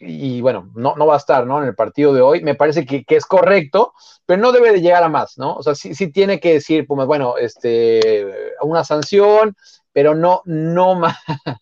y 0.00 0.40
bueno, 0.40 0.70
no, 0.74 0.94
no 0.96 1.06
va 1.06 1.14
a 1.14 1.18
estar, 1.18 1.46
¿no? 1.46 1.62
En 1.62 1.68
el 1.68 1.74
partido 1.74 2.12
de 2.12 2.20
hoy, 2.20 2.42
me 2.42 2.54
parece 2.54 2.86
que, 2.86 3.04
es 3.08 3.26
correcto, 3.26 3.92
pero 4.24 4.40
no 4.40 4.52
debe 4.52 4.72
de 4.72 4.80
llegar 4.80 5.02
a 5.02 5.08
más, 5.08 5.38
¿no? 5.38 5.54
O 5.54 5.62
sea, 5.62 5.74
sí, 5.74 5.94
sí 5.94 6.10
tiene 6.10 6.40
que 6.40 6.54
decir 6.54 6.86
Pumas, 6.86 7.06
bueno, 7.06 7.36
este, 7.38 8.54
una 8.62 8.84
sanción, 8.84 9.56
pero 9.92 10.14
no, 10.14 10.42
no 10.44 10.94
más. 10.94 11.16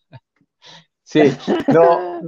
sí, 1.03 1.37
no. 1.68 2.20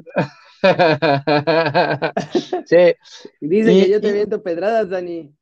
sí. 2.66 2.94
Dice 3.40 3.70
que 3.70 3.90
yo 3.90 4.00
te 4.00 4.12
viento 4.12 4.42
pedradas, 4.42 4.88
Dani. 4.88 5.32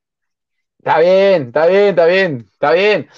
Está 0.78 0.98
bien, 0.98 1.46
está 1.46 1.66
bien, 1.66 1.88
está 1.88 2.06
bien, 2.06 2.48
está 2.52 2.72
bien. 2.72 3.08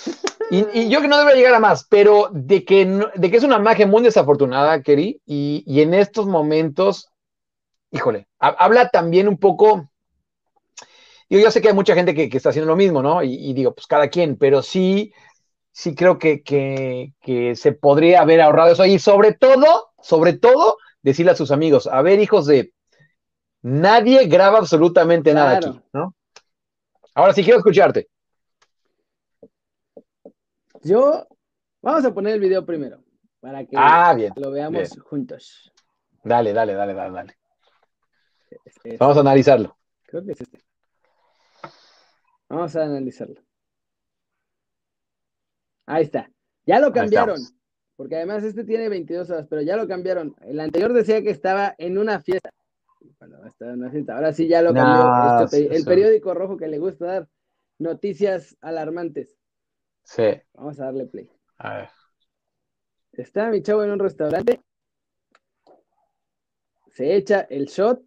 Y, 0.51 0.89
yo 0.89 1.01
que 1.01 1.09
no 1.09 1.19
debe 1.19 1.35
llegar 1.35 1.55
a 1.55 1.61
más, 1.61 1.87
pero 1.91 2.31
de 2.33 2.65
que, 2.65 2.87
de 2.87 3.31
que 3.31 3.37
es 3.37 3.43
una 3.43 3.59
magia 3.59 3.89
muy 3.89 4.03
desafortunada, 4.03 4.81
Keri, 4.83 5.21
y, 5.27 5.65
y 5.67 5.81
en 5.81 5.93
estos 5.93 6.27
momentos, 6.27 7.09
híjole, 7.91 8.29
habla 8.39 8.89
también 8.89 9.29
un 9.29 9.39
poco. 9.39 9.91
Yo, 11.29 11.39
yo 11.39 11.51
sé 11.51 11.61
que 11.61 11.69
hay 11.69 11.75
mucha 11.75 11.95
gente 11.95 12.15
que, 12.15 12.29
está 12.37 12.51
haciendo 12.51 12.71
lo 12.71 12.77
mismo, 12.77 13.03
¿no? 13.03 13.23
Y, 13.23 13.53
digo, 13.53 13.75
pues 13.75 13.87
cada 13.87 14.09
quien, 14.09 14.37
pero 14.37 14.63
sí, 14.63 15.13
sí 15.73 15.95
creo 15.95 16.19
que, 16.19 16.43
que, 16.43 17.55
se 17.57 17.73
podría 17.73 18.21
haber 18.21 18.41
ahorrado 18.41 18.73
eso. 18.73 18.85
Y 18.87 18.99
sobre 18.99 19.33
todo, 19.33 19.91
sobre 20.01 20.35
todo, 20.35 20.79
decirle 21.03 21.33
a 21.33 21.37
sus 21.37 21.51
amigos, 21.51 21.87
a 21.87 22.03
ver, 22.03 22.21
hijos 22.21 22.47
de, 22.47 22.73
nadie 23.63 24.27
graba 24.27 24.59
absolutamente 24.59 25.35
nada 25.35 25.57
aquí, 25.57 25.81
¿no? 25.93 26.15
Ahora 27.15 27.33
sí 27.33 27.43
quiero 27.43 27.59
escucharte. 27.59 28.09
Yo, 30.83 31.27
vamos 31.83 32.05
a 32.05 32.15
poner 32.15 32.35
el 32.35 32.41
video 32.41 32.65
primero, 32.65 33.03
para 33.41 33.65
que 33.65 33.75
ah, 33.77 34.17
lo 34.37 34.51
veamos 34.53 34.97
juntos. 35.01 35.73
Dale, 36.23 36.53
dale, 36.53 36.75
dale, 36.75 36.95
dale, 36.95 37.13
dale. 37.13 37.37
Este 38.65 38.97
vamos 38.99 39.17
a 39.17 39.21
analizarlo. 39.21 39.77
Creo 40.05 40.25
que 40.25 40.33
es 40.33 40.41
este. 40.41 40.59
Vamos 42.49 42.77
a 42.77 42.85
analizarlo. 42.85 43.43
Ahí 45.87 46.05
está. 46.05 46.31
Ya 46.65 46.81
lo 46.81 46.93
cambiaron. 46.93 47.41
Porque 47.97 48.17
además 48.17 48.45
este 48.45 48.65
tiene 48.65 48.89
22 48.89 49.31
horas, 49.31 49.47
pero 49.49 49.63
ya 49.63 49.77
lo 49.77 49.89
cambiaron. 49.89 50.37
El 50.43 50.61
anterior 50.61 50.93
decía 50.93 51.23
que 51.23 51.31
estaba 51.31 51.75
en 51.79 51.97
una 51.97 52.21
fiesta. 52.21 52.51
Bueno, 53.19 53.39
Ahora 54.09 54.33
sí 54.33 54.49
ya 54.49 54.63
lo 54.63 54.75
cambió. 54.75 55.45
Este 55.45 55.75
el 55.75 55.85
periódico 55.85 56.35
rojo 56.35 56.57
que 56.57 56.69
le 56.69 56.79
gusta 56.79 57.07
dar 57.07 57.29
noticias 57.79 58.57
alarmantes. 58.61 59.37
Sí. 60.03 60.41
Vamos 60.55 60.79
a 60.81 60.87
darle 60.87 61.07
play. 61.07 61.31
A 61.59 61.77
ver. 61.77 61.89
Está 63.13 63.49
mi 63.51 63.63
chavo 63.63 63.83
en 63.83 63.93
un 63.93 63.99
restaurante. 63.99 64.61
Se 66.93 67.15
echa 67.15 67.41
el 67.49 67.67
shot. 67.67 68.03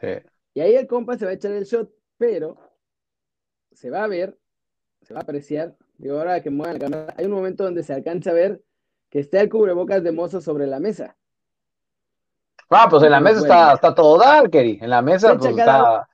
Sí. 0.00 0.08
Y 0.54 0.60
ahí 0.60 0.74
el 0.74 0.86
compa 0.86 1.16
se 1.16 1.24
va 1.24 1.30
a 1.32 1.34
echar 1.34 1.52
el 1.52 1.64
shot, 1.64 1.90
pero 2.18 2.56
se 3.72 3.90
va 3.90 4.04
a 4.04 4.08
ver, 4.08 4.38
se 5.02 5.14
va 5.14 5.20
a 5.20 5.22
apreciar. 5.22 5.74
Digo, 5.98 6.18
ahora 6.18 6.42
que 6.42 6.50
muevan 6.50 6.74
la 6.74 6.80
cámara, 6.80 7.14
hay 7.16 7.26
un 7.26 7.32
momento 7.32 7.64
donde 7.64 7.82
se 7.82 7.92
alcanza 7.94 8.30
a 8.30 8.34
ver 8.34 8.62
que 9.10 9.20
está 9.20 9.40
el 9.40 9.48
cubrebocas 9.48 10.02
de 10.02 10.12
mozo 10.12 10.40
sobre 10.40 10.66
la 10.66 10.80
mesa. 10.80 11.16
Ah, 12.68 12.88
pues 12.90 13.02
en 13.04 13.10
la 13.12 13.20
mesa 13.20 13.40
bueno. 13.40 13.54
está, 13.54 13.74
está 13.74 13.94
todo 13.94 14.18
dar, 14.18 14.50
Keri. 14.50 14.78
En 14.80 14.90
la 14.90 15.00
mesa, 15.02 15.28
Echa 15.32 15.38
pues 15.38 15.56
cada- 15.56 15.78
está. 16.00 16.08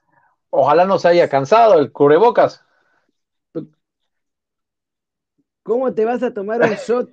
Ojalá 0.51 0.85
no 0.85 0.99
se 0.99 1.09
haya 1.09 1.29
cansado 1.29 1.79
el 1.79 1.91
cubrebocas. 1.93 2.63
¿Cómo 5.63 5.95
te 5.95 6.05
vas 6.05 6.23
a 6.23 6.35
tomar 6.35 6.61
un 6.61 6.71
shot 6.75 7.09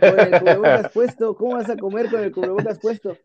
con 0.00 0.20
el 0.20 0.40
cubrebocas 0.40 0.90
puesto? 0.94 1.36
¿Cómo 1.36 1.54
vas 1.54 1.68
a 1.68 1.76
comer 1.76 2.10
con 2.10 2.20
el 2.24 2.32
cubrebocas 2.32 2.78
puesto? 2.78 3.16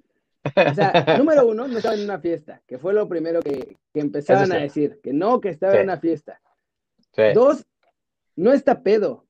O 0.44 0.74
sea, 0.74 0.92
número 1.18 1.48
uno, 1.48 1.68
no 1.68 1.78
estaba 1.78 1.96
en 1.96 2.04
una 2.04 2.20
fiesta, 2.20 2.62
que 2.68 2.78
fue 2.78 2.94
lo 2.94 3.08
primero 3.08 3.42
que, 3.42 3.78
que 3.94 4.00
empezaban 4.00 4.48
sí. 4.48 4.54
a 4.54 4.60
decir, 4.60 5.00
que 5.04 5.14
no, 5.14 5.40
que 5.42 5.50
estaba 5.50 5.74
Sí. 5.74 5.78
en 5.80 5.84
una 5.86 5.98
fiesta. 5.98 6.42
Sí. 7.12 7.24
Dos, 7.34 7.66
no 8.36 8.54
está 8.54 8.82
pedo. 8.82 9.26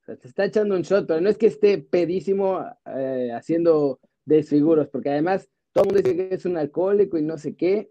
O 0.00 0.04
sea, 0.04 0.16
te 0.16 0.28
está 0.28 0.44
echando 0.44 0.74
un 0.74 0.82
shot, 0.82 1.06
pero 1.06 1.20
no 1.20 1.28
es 1.28 1.36
que 1.38 1.46
esté 1.46 1.78
pedísimo 1.78 2.64
eh, 2.86 3.30
haciendo 3.34 4.00
desfiguros, 4.24 4.88
porque 4.88 5.10
además 5.10 5.48
todo 5.72 5.84
el 5.84 5.88
mundo 5.94 6.02
dice 6.02 6.28
que 6.28 6.34
es 6.34 6.44
un 6.44 6.56
alcohólico 6.56 7.18
y 7.18 7.22
no 7.22 7.38
sé 7.38 7.54
qué. 7.54 7.90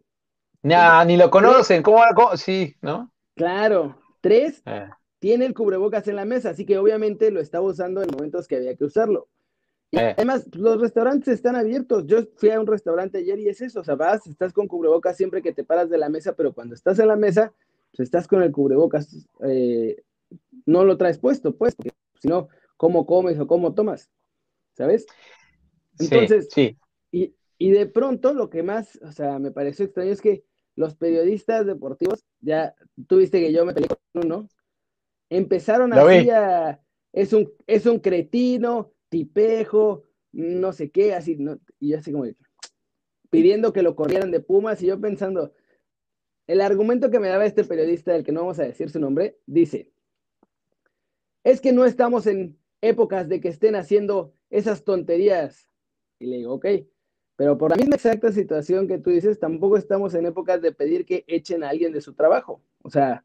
Nah, 0.64 1.06
ni 1.06 1.16
lo 1.16 1.30
conocen. 1.30 1.84
¿Cómo, 1.84 2.02
cómo? 2.16 2.36
Sí, 2.36 2.76
¿no? 2.82 3.12
Claro. 3.36 4.00
Tres, 4.22 4.62
Eh, 4.66 4.90
tiene 5.20 5.46
el 5.46 5.54
cubrebocas 5.54 6.08
en 6.08 6.16
la 6.16 6.26
mesa, 6.26 6.50
así 6.50 6.66
que 6.66 6.78
obviamente 6.78 7.32
lo 7.32 7.40
estaba 7.40 7.66
usando 7.66 8.02
en 8.02 8.10
momentos 8.12 8.48
que 8.48 8.56
había 8.58 8.76
que 8.76 8.84
usarlo. 8.86 9.30
Eh. 9.94 10.14
además, 10.18 10.46
los 10.54 10.82
restaurantes 10.82 11.30
están 11.30 11.56
abiertos. 11.56 12.06
Yo 12.08 12.20
fui 12.36 12.50
a 12.50 12.60
un 12.60 12.68
restaurante 12.68 13.20
ayer 13.20 13.40
y 13.40 13.48
es 13.48 13.62
eso, 13.62 13.80
o 13.80 13.84
sea, 13.84 13.96
vas, 13.96 14.28
estás 14.28 14.54
con 14.54 14.68
cubrebocas 14.68 15.16
siempre 15.16 15.42
que 15.42 15.54
te 15.54 15.64
paras 15.64 15.90
de 15.90 15.98
la 15.98 16.10
mesa, 16.10 16.34
pero 16.34 16.54
cuando 16.54 16.76
estás 16.76 17.00
en 17.00 17.08
la 17.08 17.16
mesa, 17.16 17.54
pues 17.92 18.08
estás 18.08 18.28
con 18.28 18.44
el 18.44 18.52
cubrebocas, 18.52 19.28
eh, 19.44 20.04
no 20.66 20.84
lo 20.84 20.98
traes 20.98 21.20
puesto, 21.20 21.56
pues, 21.56 21.76
porque 21.76 21.92
si 22.22 22.28
no, 22.28 22.50
¿cómo 22.76 23.06
comes 23.06 23.40
o 23.40 23.48
cómo 23.48 23.74
tomas? 23.74 24.10
¿Sabes? 24.74 25.06
Entonces, 26.00 26.50
sí. 26.52 26.78
Y, 27.12 27.34
y 27.58 27.72
de 27.72 27.88
pronto 27.88 28.34
lo 28.34 28.50
que 28.50 28.64
más, 28.64 29.00
o 29.02 29.12
sea, 29.12 29.40
me 29.40 29.52
pareció 29.52 29.86
extraño 29.86 30.12
es 30.12 30.22
que 30.22 30.44
los 30.76 30.96
periodistas 30.96 31.66
deportivos, 31.66 32.24
ya 32.40 32.76
tuviste 33.08 33.40
que 33.40 33.52
yo 33.52 33.66
me 33.66 33.74
peleé 33.74 33.88
con 33.88 34.26
uno, 34.26 34.50
empezaron 35.30 35.92
así 35.94 36.30
a, 36.30 36.80
es 37.14 37.34
un, 37.34 37.52
es 37.66 37.86
un 37.88 38.00
cretino, 38.00 38.94
tipejo, 39.10 40.04
no 40.32 40.74
sé 40.74 40.90
qué, 40.92 41.14
así, 41.14 41.36
¿no? 41.38 41.60
y 41.80 41.90
yo 41.90 41.98
así 42.00 42.12
como 42.12 42.26
pidiendo 43.30 43.74
que 43.74 43.82
lo 43.82 43.96
corrieran 43.96 44.32
de 44.32 44.40
Pumas, 44.40 44.82
y 44.82 44.88
yo 44.88 45.00
pensando, 45.00 45.54
el 46.48 46.62
argumento 46.62 47.10
que 47.12 47.20
me 47.20 47.28
daba 47.28 47.46
este 47.46 47.64
periodista, 47.64 48.14
del 48.14 48.24
que 48.24 48.32
no 48.32 48.42
vamos 48.42 48.60
a 48.60 48.64
decir 48.64 48.90
su 48.90 49.00
nombre, 49.00 49.38
dice, 49.46 49.92
es 51.44 51.62
que 51.62 51.74
no 51.74 51.86
estamos 51.86 52.28
en 52.28 52.58
épocas 52.82 53.28
de 53.28 53.42
que 53.42 53.50
estén 53.50 53.76
haciendo 53.76 54.34
esas 54.50 54.84
tonterías. 54.84 55.70
Y 56.20 56.28
le 56.28 56.38
digo, 56.38 56.54
ok, 56.54 56.66
pero 57.36 57.58
por 57.58 57.72
la 57.72 57.78
misma 57.78 57.96
exacta 57.96 58.32
situación 58.32 58.88
que 58.88 58.98
tú 58.98 59.10
dices, 59.10 59.40
tampoco 59.40 59.78
estamos 59.78 60.14
en 60.14 60.26
épocas 60.26 60.62
de 60.62 60.72
pedir 60.72 61.06
que 61.06 61.24
echen 61.28 61.64
a 61.64 61.70
alguien 61.70 61.92
de 61.92 62.02
su 62.02 62.14
trabajo. 62.14 62.62
O 62.82 62.90
sea, 62.90 63.24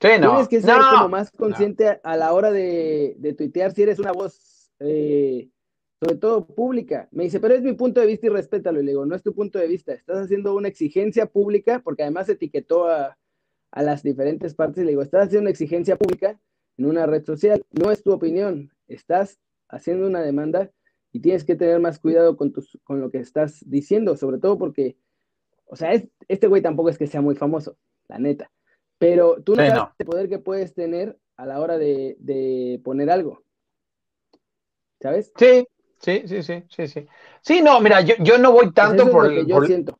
Sí, 0.00 0.08
no. 0.20 0.30
tienes 0.30 0.48
que 0.48 0.60
ser 0.60 0.76
no. 0.76 0.90
como 0.90 1.08
más 1.10 1.30
consciente 1.30 1.86
a, 1.86 2.00
a 2.02 2.16
la 2.16 2.32
hora 2.32 2.50
de, 2.50 3.14
de 3.18 3.34
tuitear 3.34 3.72
si 3.72 3.82
eres 3.84 4.00
una 4.00 4.10
voz, 4.10 4.32
eh, 4.84 5.48
sobre 6.00 6.16
todo 6.16 6.46
pública. 6.46 7.08
Me 7.12 7.24
dice, 7.24 7.40
pero 7.40 7.54
es 7.54 7.62
mi 7.62 7.74
punto 7.74 8.00
de 8.00 8.06
vista 8.06 8.26
y 8.26 8.30
respétalo. 8.30 8.80
Y 8.80 8.84
le 8.84 8.90
digo, 8.92 9.06
no 9.06 9.14
es 9.14 9.22
tu 9.22 9.34
punto 9.34 9.58
de 9.58 9.68
vista, 9.68 9.92
estás 9.92 10.18
haciendo 10.24 10.54
una 10.54 10.68
exigencia 10.68 11.26
pública, 11.26 11.80
porque 11.84 12.02
además 12.02 12.28
etiquetó 12.28 12.88
a, 12.88 13.16
a 13.70 13.82
las 13.82 14.02
diferentes 14.02 14.54
partes. 14.54 14.82
Y 14.82 14.84
le 14.86 14.90
digo, 14.92 15.02
estás 15.02 15.26
haciendo 15.26 15.42
una 15.42 15.50
exigencia 15.50 15.96
pública 15.96 16.40
en 16.78 16.86
una 16.86 17.06
red 17.06 17.24
social, 17.24 17.64
no 17.70 17.90
es 17.90 18.02
tu 18.02 18.12
opinión, 18.12 18.72
estás 18.88 19.38
haciendo 19.68 20.06
una 20.06 20.22
demanda 20.22 20.70
y 21.12 21.20
tienes 21.20 21.44
que 21.44 21.54
tener 21.54 21.80
más 21.80 21.98
cuidado 21.98 22.36
con, 22.36 22.52
tus, 22.52 22.78
con 22.84 23.00
lo 23.00 23.10
que 23.10 23.18
estás 23.18 23.62
diciendo, 23.68 24.16
sobre 24.16 24.38
todo 24.38 24.58
porque, 24.58 24.96
o 25.66 25.76
sea, 25.76 25.92
es, 25.92 26.08
este 26.28 26.46
güey 26.46 26.62
tampoco 26.62 26.88
es 26.88 26.96
que 26.96 27.06
sea 27.06 27.20
muy 27.20 27.34
famoso, 27.34 27.76
la 28.08 28.18
neta, 28.18 28.50
pero 28.98 29.42
tú 29.42 29.54
no 29.54 29.62
Sí, 29.62 29.68
sabes 29.68 29.82
no. 29.82 29.94
el 29.98 30.06
poder 30.06 30.28
que 30.30 30.38
puedes 30.38 30.72
tener 30.74 31.18
a 31.36 31.44
la 31.44 31.60
hora 31.60 31.76
de, 31.76 32.16
de 32.20 32.80
poner 32.82 33.10
algo, 33.10 33.42
¿sabes? 35.02 35.32
Sí, 35.36 35.66
sí, 36.00 36.22
sí, 36.26 36.42
sí, 36.42 36.64
sí, 36.68 36.88
sí. 36.88 37.06
Sí, 37.42 37.60
no, 37.60 37.80
mira, 37.80 38.00
yo, 38.00 38.14
yo 38.20 38.38
no 38.38 38.52
voy 38.52 38.66
Pues 38.66 38.74
tanto 38.74 39.10
por, 39.10 39.28
que 39.28 39.44
yo 39.46 39.54
por- 39.56 39.66
siento. 39.66 39.98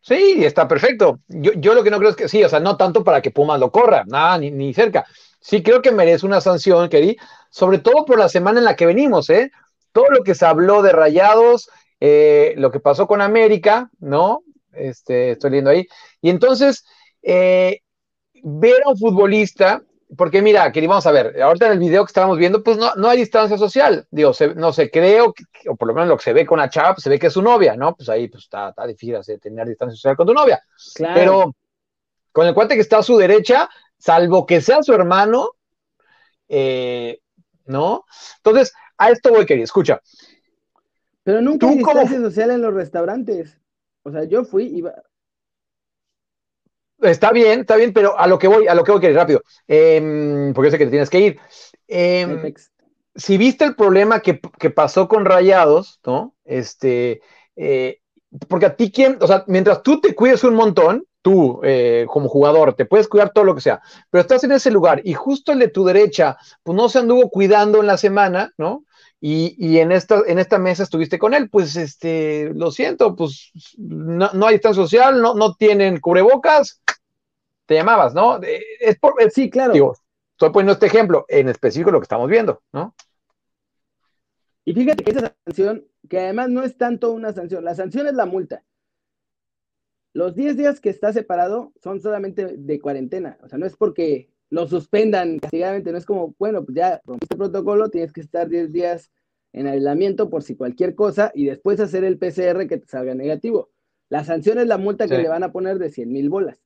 Sí, 0.00 0.44
está 0.44 0.68
perfecto. 0.68 1.18
Yo, 1.26 1.52
yo 1.54 1.74
lo 1.74 1.82
que 1.82 1.90
no 1.90 1.98
creo 1.98 2.10
es 2.10 2.16
que 2.16 2.28
sí, 2.28 2.44
o 2.44 2.48
sea, 2.48 2.60
no 2.60 2.76
tanto 2.76 3.02
para 3.02 3.20
que 3.20 3.32
Pumas 3.32 3.58
lo 3.58 3.72
corra, 3.72 4.04
nada, 4.06 4.38
ni, 4.38 4.52
ni 4.52 4.72
cerca. 4.72 5.04
Sí 5.40 5.62
creo 5.64 5.82
que 5.82 5.90
merece 5.90 6.24
una 6.26 6.40
sanción, 6.40 6.88
Keri, 6.88 7.16
sobre 7.50 7.78
todo 7.78 8.04
por 8.04 8.18
la 8.18 8.28
semana 8.28 8.60
en 8.60 8.64
la 8.66 8.76
que 8.76 8.86
venimos, 8.86 9.30
¿eh? 9.30 9.50
Todo 9.90 10.10
lo 10.10 10.22
que 10.22 10.36
se 10.36 10.46
habló 10.46 10.82
de 10.82 10.92
Rayados, 10.92 11.68
eh, 11.98 12.54
lo 12.56 12.70
que 12.70 12.78
pasó 12.78 13.08
con 13.08 13.20
América, 13.20 13.90
¿no? 13.98 14.42
Este, 14.72 15.32
estoy 15.32 15.50
leyendo 15.50 15.70
ahí. 15.70 15.88
Y 16.20 16.30
entonces, 16.30 16.84
eh, 17.22 17.80
ver 18.44 18.82
a 18.84 18.90
un 18.90 18.98
futbolista, 18.98 19.82
porque 20.16 20.42
mira, 20.42 20.70
Keri, 20.70 20.86
vamos 20.86 21.06
a 21.06 21.10
ver, 21.12 21.40
ahorita 21.42 21.66
en 21.66 21.72
el 21.72 21.78
video 21.78 22.04
que 22.04 22.10
estábamos 22.10 22.38
viendo, 22.38 22.62
pues 22.62 22.76
no, 22.76 22.94
no 22.94 23.08
hay 23.08 23.18
distancia 23.18 23.58
social. 23.58 24.06
Digo, 24.10 24.32
se- 24.34 24.54
no 24.54 24.72
se 24.72 24.90
creo, 24.90 25.32
que- 25.32 25.44
o 25.68 25.74
por 25.76 25.88
lo 25.88 25.94
menos 25.94 26.08
lo 26.08 26.16
que 26.16 26.22
se 26.24 26.32
ve 26.32 26.46
con 26.46 26.58
la 26.58 26.68
chava, 26.70 26.94
pues 26.94 27.02
se 27.02 27.10
ve 27.10 27.18
que 27.18 27.26
es 27.28 27.32
su 27.32 27.42
novia, 27.42 27.76
¿no? 27.76 27.96
Pues 27.96 28.08
ahí 28.08 28.28
pues 28.28 28.44
está, 28.44 28.68
está 28.68 28.86
difícil 28.86 29.16
hacer- 29.16 29.40
tener 29.40 29.66
distancia 29.66 29.96
social 29.96 30.16
con 30.16 30.26
tu 30.26 30.34
novia. 30.34 30.62
Claro. 30.94 31.14
Pero 31.14 31.56
con 32.32 32.46
el 32.46 32.54
cuate 32.54 32.74
que 32.74 32.82
está 32.82 32.98
a 32.98 33.02
su 33.02 33.16
derecha, 33.16 33.68
salvo 33.98 34.46
que 34.46 34.60
sea 34.60 34.82
su 34.82 34.92
hermano, 34.92 35.50
eh, 36.48 37.18
¿no? 37.64 38.04
Entonces, 38.36 38.72
a 38.98 39.10
esto 39.10 39.30
voy, 39.30 39.46
querido, 39.46 39.64
escucha. 39.64 40.00
Pero 41.24 41.40
nunca 41.40 41.66
¿Tú 41.66 41.72
hay 41.72 41.80
cómo 41.82 42.00
distancia 42.00 42.20
social 42.30 42.50
en 42.52 42.62
los 42.62 42.72
restaurantes. 42.74 43.58
O 44.04 44.12
sea, 44.12 44.22
yo 44.24 44.44
fui 44.44 44.66
y 44.66 44.78
iba- 44.78 45.02
Está 47.00 47.30
bien, 47.32 47.60
está 47.60 47.76
bien, 47.76 47.92
pero 47.92 48.18
a 48.18 48.26
lo 48.26 48.38
que 48.38 48.48
voy, 48.48 48.66
a 48.68 48.74
lo 48.74 48.82
que 48.82 48.92
voy, 48.92 49.00
querido, 49.00 49.20
rápido, 49.20 49.42
Em, 49.68 50.52
porque 50.54 50.70
sé 50.70 50.78
que 50.78 50.86
te 50.86 50.90
tienes 50.90 51.10
que 51.10 51.20
ir. 51.20 51.38
Em, 51.88 52.54
si 53.14 53.36
viste 53.36 53.64
el 53.64 53.74
problema 53.74 54.20
que, 54.20 54.40
que 54.58 54.70
pasó 54.70 55.08
con 55.08 55.24
Rayados, 55.24 56.00
¿no? 56.04 56.34
Este, 56.44 57.20
eh, 57.56 58.00
porque 58.48 58.66
a 58.66 58.76
ti, 58.76 58.90
¿quién? 58.90 59.18
O 59.20 59.26
sea, 59.26 59.44
mientras 59.46 59.82
tú 59.82 60.00
te 60.00 60.14
cuides 60.14 60.44
un 60.44 60.54
montón, 60.54 61.04
tú 61.22 61.60
eh, 61.64 62.06
como 62.08 62.28
jugador, 62.28 62.74
te 62.74 62.84
puedes 62.84 63.08
cuidar 63.08 63.30
todo 63.30 63.44
lo 63.44 63.54
que 63.54 63.60
sea, 63.60 63.80
pero 64.10 64.20
estás 64.20 64.44
en 64.44 64.52
ese 64.52 64.70
lugar 64.70 65.00
y 65.04 65.14
justo 65.14 65.52
el 65.52 65.58
de 65.58 65.68
tu 65.68 65.84
derecha, 65.84 66.36
pues 66.62 66.76
no 66.76 66.88
se 66.88 67.00
anduvo 67.00 67.30
cuidando 67.30 67.80
en 67.80 67.86
la 67.86 67.96
semana, 67.96 68.52
¿no? 68.58 68.84
Y, 69.20 69.56
y 69.58 69.78
en, 69.78 69.92
esta, 69.92 70.22
en 70.26 70.38
esta 70.38 70.58
mesa 70.58 70.82
estuviste 70.82 71.18
con 71.18 71.34
él, 71.34 71.48
pues 71.48 71.74
este, 71.76 72.52
lo 72.54 72.70
siento, 72.70 73.16
pues 73.16 73.50
no, 73.76 74.30
no 74.34 74.46
hay 74.46 74.54
distancia 74.54 74.82
social, 74.82 75.20
no, 75.20 75.34
no 75.34 75.54
tienen 75.54 76.00
cubrebocas, 76.00 76.82
te 77.66 77.74
llamabas, 77.74 78.14
¿no? 78.14 78.40
Es 78.80 78.98
por, 78.98 79.20
es- 79.20 79.34
Sí, 79.34 79.50
claro. 79.50 79.72
digo, 79.72 79.94
estoy 80.32 80.50
poniendo 80.50 80.72
este 80.72 80.86
ejemplo, 80.86 81.24
en 81.28 81.48
específico 81.48 81.90
lo 81.90 81.98
que 82.00 82.04
estamos 82.04 82.28
viendo, 82.30 82.62
¿no? 82.72 82.94
Y 84.64 84.74
fíjate 84.74 85.04
que 85.04 85.10
esa 85.12 85.34
sanción, 85.44 85.86
que 86.08 86.18
además 86.20 86.48
no 86.50 86.62
es 86.62 86.76
tanto 86.76 87.12
una 87.12 87.32
sanción, 87.32 87.64
la 87.64 87.74
sanción 87.74 88.06
es 88.06 88.14
la 88.14 88.26
multa. 88.26 88.64
Los 90.12 90.34
10 90.34 90.56
días 90.56 90.80
que 90.80 90.88
está 90.88 91.12
separado 91.12 91.72
son 91.82 92.00
solamente 92.00 92.56
de 92.56 92.80
cuarentena, 92.80 93.38
o 93.42 93.48
sea, 93.48 93.58
no 93.58 93.66
es 93.66 93.76
porque 93.76 94.30
lo 94.48 94.66
suspendan 94.66 95.38
castigadamente, 95.38 95.92
no 95.92 95.98
es 95.98 96.06
como, 96.06 96.34
bueno, 96.38 96.64
pues 96.64 96.76
ya 96.76 97.00
rompiste 97.04 97.34
el 97.34 97.38
protocolo, 97.38 97.90
tienes 97.90 98.12
que 98.12 98.20
estar 98.22 98.48
10 98.48 98.72
días 98.72 99.10
en 99.52 99.66
aislamiento 99.66 100.30
por 100.30 100.42
si 100.42 100.56
cualquier 100.56 100.94
cosa 100.94 101.32
y 101.34 101.44
después 101.46 101.80
hacer 101.80 102.04
el 102.04 102.18
PCR 102.18 102.66
que 102.68 102.78
te 102.78 102.86
salga 102.86 103.14
negativo. 103.14 103.70
La 104.08 104.24
sanción 104.24 104.58
es 104.58 104.66
la 104.66 104.78
multa 104.78 105.06
que 105.08 105.16
Sí. 105.16 105.22
le 105.22 105.28
van 105.28 105.42
a 105.42 105.52
poner 105.52 105.78
de 105.78 105.90
100 105.90 106.10
mil 106.12 106.28
bolas. 106.30 106.56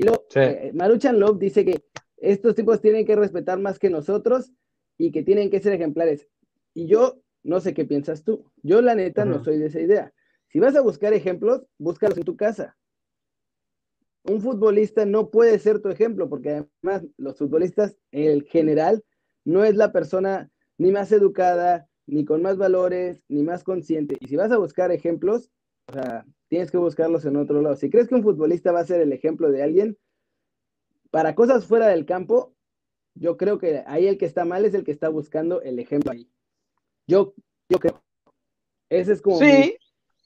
Y 0.00 0.04
luego, 0.04 0.24
Sí. 0.30 0.40
eh, 0.40 0.72
Maruchan 0.72 1.20
Love 1.20 1.38
dice 1.38 1.62
que 1.62 1.84
estos 2.16 2.54
tipos 2.54 2.80
tienen 2.80 3.04
que 3.04 3.16
respetar 3.16 3.58
más 3.58 3.78
que 3.78 3.90
nosotros 3.90 4.50
y 4.96 5.12
que 5.12 5.22
tienen 5.22 5.50
que 5.50 5.60
ser 5.60 5.74
ejemplares. 5.74 6.26
Y 6.72 6.86
yo 6.86 7.20
no 7.42 7.60
sé 7.60 7.74
qué 7.74 7.84
piensas 7.84 8.24
tú. 8.24 8.50
Yo, 8.62 8.80
la 8.80 8.94
neta, 8.94 9.26
no 9.26 9.44
soy 9.44 9.58
de 9.58 9.66
esa 9.66 9.78
idea. 9.78 10.14
Si 10.48 10.58
vas 10.58 10.74
a 10.74 10.80
buscar 10.80 11.12
ejemplos, 11.12 11.66
búscalos 11.76 12.16
en 12.16 12.24
tu 12.24 12.34
casa. 12.34 12.78
Un 14.24 14.40
futbolista 14.40 15.04
no 15.04 15.28
puede 15.28 15.58
ser 15.58 15.80
tu 15.80 15.90
ejemplo, 15.90 16.30
porque 16.30 16.66
además 16.82 17.06
los 17.18 17.36
futbolistas, 17.36 17.98
en 18.10 18.40
general, 18.46 19.04
no 19.44 19.64
es 19.64 19.76
la 19.76 19.92
persona 19.92 20.50
ni 20.78 20.92
más 20.92 21.12
educada, 21.12 21.88
ni 22.06 22.24
con 22.24 22.40
más 22.40 22.56
valores, 22.56 23.22
ni 23.28 23.42
más 23.42 23.64
consciente. 23.64 24.16
Y 24.18 24.28
si 24.28 24.36
vas 24.36 24.50
a 24.50 24.56
buscar 24.56 24.92
ejemplos, 24.92 25.50
o 25.88 25.92
sea, 25.92 26.24
tienes 26.50 26.70
que 26.70 26.76
buscarlos 26.76 27.24
en 27.24 27.36
otro 27.36 27.62
lado. 27.62 27.76
Si 27.76 27.88
crees 27.88 28.08
que 28.08 28.16
un 28.16 28.24
futbolista 28.24 28.72
va 28.72 28.80
a 28.80 28.86
ser 28.86 29.00
el 29.00 29.14
ejemplo 29.14 29.50
de 29.50 29.62
alguien, 29.62 29.98
para 31.10 31.34
cosas 31.34 31.64
fuera 31.66 31.88
del 31.88 32.04
campo, 32.04 32.54
Yo 33.14 33.36
creo 33.36 33.58
que 33.58 33.82
ahí 33.86 34.06
el 34.08 34.18
que 34.18 34.26
está 34.26 34.44
mal 34.44 34.64
es 34.64 34.74
el 34.74 34.84
que 34.84 34.92
está 34.92 35.08
buscando 35.10 35.62
el 35.62 35.78
ejemplo 35.78 36.12
ahí. 36.12 36.30
Yo, 37.06 37.34
yo 37.68 37.78
creo. 37.78 38.02
Esa 38.88 39.12
es 39.12 39.20
como 39.22 39.38
Sí, 39.38 39.76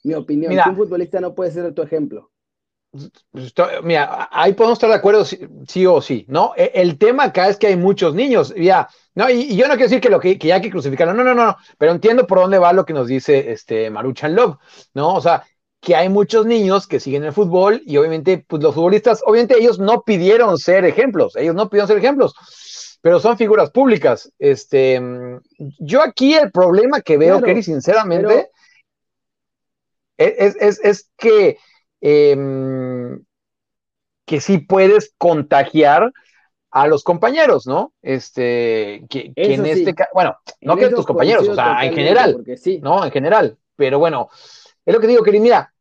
mi, 0.05 0.11
mi 0.11 0.15
opinión. 0.15 0.51
Mira. 0.51 0.65
Que 0.65 0.71
un 0.71 0.77
futbolista 0.77 1.21
no 1.21 1.35
puede 1.35 1.51
ser 1.51 1.73
tu 1.75 1.83
ejemplo. 1.83 2.31
Estoy- 3.33 3.83
Mira, 3.83 4.29
ahí 4.31 4.53
podemos 4.53 4.77
estar 4.77 4.91
de 4.91 4.97
acuerdo 4.97 5.25
sí, 5.25 5.39
sí 5.67 5.85
o 5.87 6.01
sí, 6.01 6.27
¿no? 6.29 6.53
E- 6.57 6.71
El 6.75 6.97
tema 6.99 7.25
acá 7.25 7.49
es 7.49 7.57
que 7.57 7.67
hay 7.69 7.77
muchos 7.77 8.15
niños, 8.15 8.55
ya, 8.57 8.89
¿no? 9.17 9.29
Y, 9.29 9.41
y 9.53 9.57
yo 9.57 9.65
no 9.67 9.75
quiero 9.75 9.85
decir 9.89 10.01
que, 10.01 10.11
lo 10.11 10.21
que, 10.21 10.39
que 10.39 10.49
ya 10.49 10.57
hay 10.57 10.61
que 10.63 10.71
crucificarlo, 10.71 11.15
no, 11.15 11.25
no, 11.25 11.35
no, 11.35 11.47
no, 11.47 11.57
pero 11.79 11.91
entiendo 11.93 12.27
por 12.27 12.39
dónde 12.39 12.59
va 12.59 12.73
lo 12.73 12.85
que 12.85 12.93
nos 12.93 13.09
dice 13.09 13.51
este 13.51 13.91
Maruchan 13.91 14.37
Love, 14.37 14.59
¿no? 14.95 15.15
O 15.15 15.21
sea, 15.21 15.43
que 15.85 15.95
hay 15.95 16.09
muchos 16.09 16.47
niños 16.47 16.87
que 16.87 16.99
siguen 16.99 17.25
el 17.25 17.33
fútbol 17.33 17.83
y 17.85 17.97
obviamente, 17.99 18.45
pues 18.49 18.63
los 18.63 18.75
futbolistas, 18.75 19.23
obviamente 19.27 19.59
ellos 19.59 19.79
no 19.79 20.03
pidieron 20.03 20.57
ser 20.59 20.85
ejemplos, 20.85 21.37
ellos 21.37 21.55
no 21.55 21.69
pidieron 21.69 21.89
ser 21.89 21.99
ejemplos, 21.99 22.35
pero 23.03 23.21
son 23.21 23.37
figuras 23.37 23.71
públicas. 23.71 24.33
Este, 24.39 25.01
yo 25.79 26.01
aquí 26.03 26.35
el 26.35 26.51
problema 26.51 27.03
que 27.03 27.19
veo, 27.19 27.35
Claro, 27.37 27.47
Kerry, 27.47 27.63
sinceramente, 27.63 28.51
pero- 30.17 30.35
es, 30.39 30.57
es, 30.57 30.81
es 30.83 31.11
que, 31.19 31.59
em, 32.01 33.23
que 34.25 34.41
sí 34.41 34.59
puedes 34.59 35.13
contagiar 35.19 36.13
a 36.71 36.87
los 36.87 37.05
compañeros, 37.05 37.67
¿no? 37.67 37.93
Este, 38.01 39.05
que, 39.11 39.33
que 39.35 39.55
en 39.55 39.65
sí. 39.65 39.71
este 39.71 39.95
caso, 39.95 40.11
bueno, 40.15 40.37
no 40.63 40.73
En 40.73 40.79
que 40.79 40.89
tus 40.89 41.05
compañeros, 41.05 41.47
o 41.49 41.55
sea, 41.55 41.85
en 41.85 41.95
general, 41.95 42.43
sí. 42.57 42.81
¿no? 42.83 43.05
En 43.05 43.11
general, 43.11 43.59
pero 43.77 43.99
bueno, 43.99 44.29
es 44.87 44.95
lo 44.95 45.01
que 45.01 45.07
digo, 45.07 45.23
que 45.23 45.39
mira, 45.41 45.74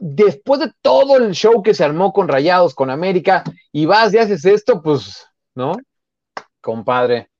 después 0.00 0.60
de 0.60 0.72
todo 0.82 1.16
el 1.18 1.32
show 1.32 1.62
que 1.62 1.74
se 1.74 1.84
armó 1.84 2.12
con 2.12 2.26
Rayados, 2.26 2.74
con 2.74 2.90
América, 2.90 3.44
y 3.70 3.86
vas 3.86 4.12
y 4.12 4.18
haces 4.18 4.44
esto, 4.44 4.82
pues, 4.82 5.26
¿no? 5.54 5.72
Compadre. 6.60 7.30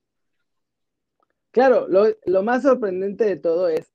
Claro, 1.51 1.89
lo, 1.89 2.07
lo 2.27 2.43
más 2.43 2.63
sorprendente 2.63 3.25
de 3.25 3.37
todo 3.37 3.69
es 3.69 3.91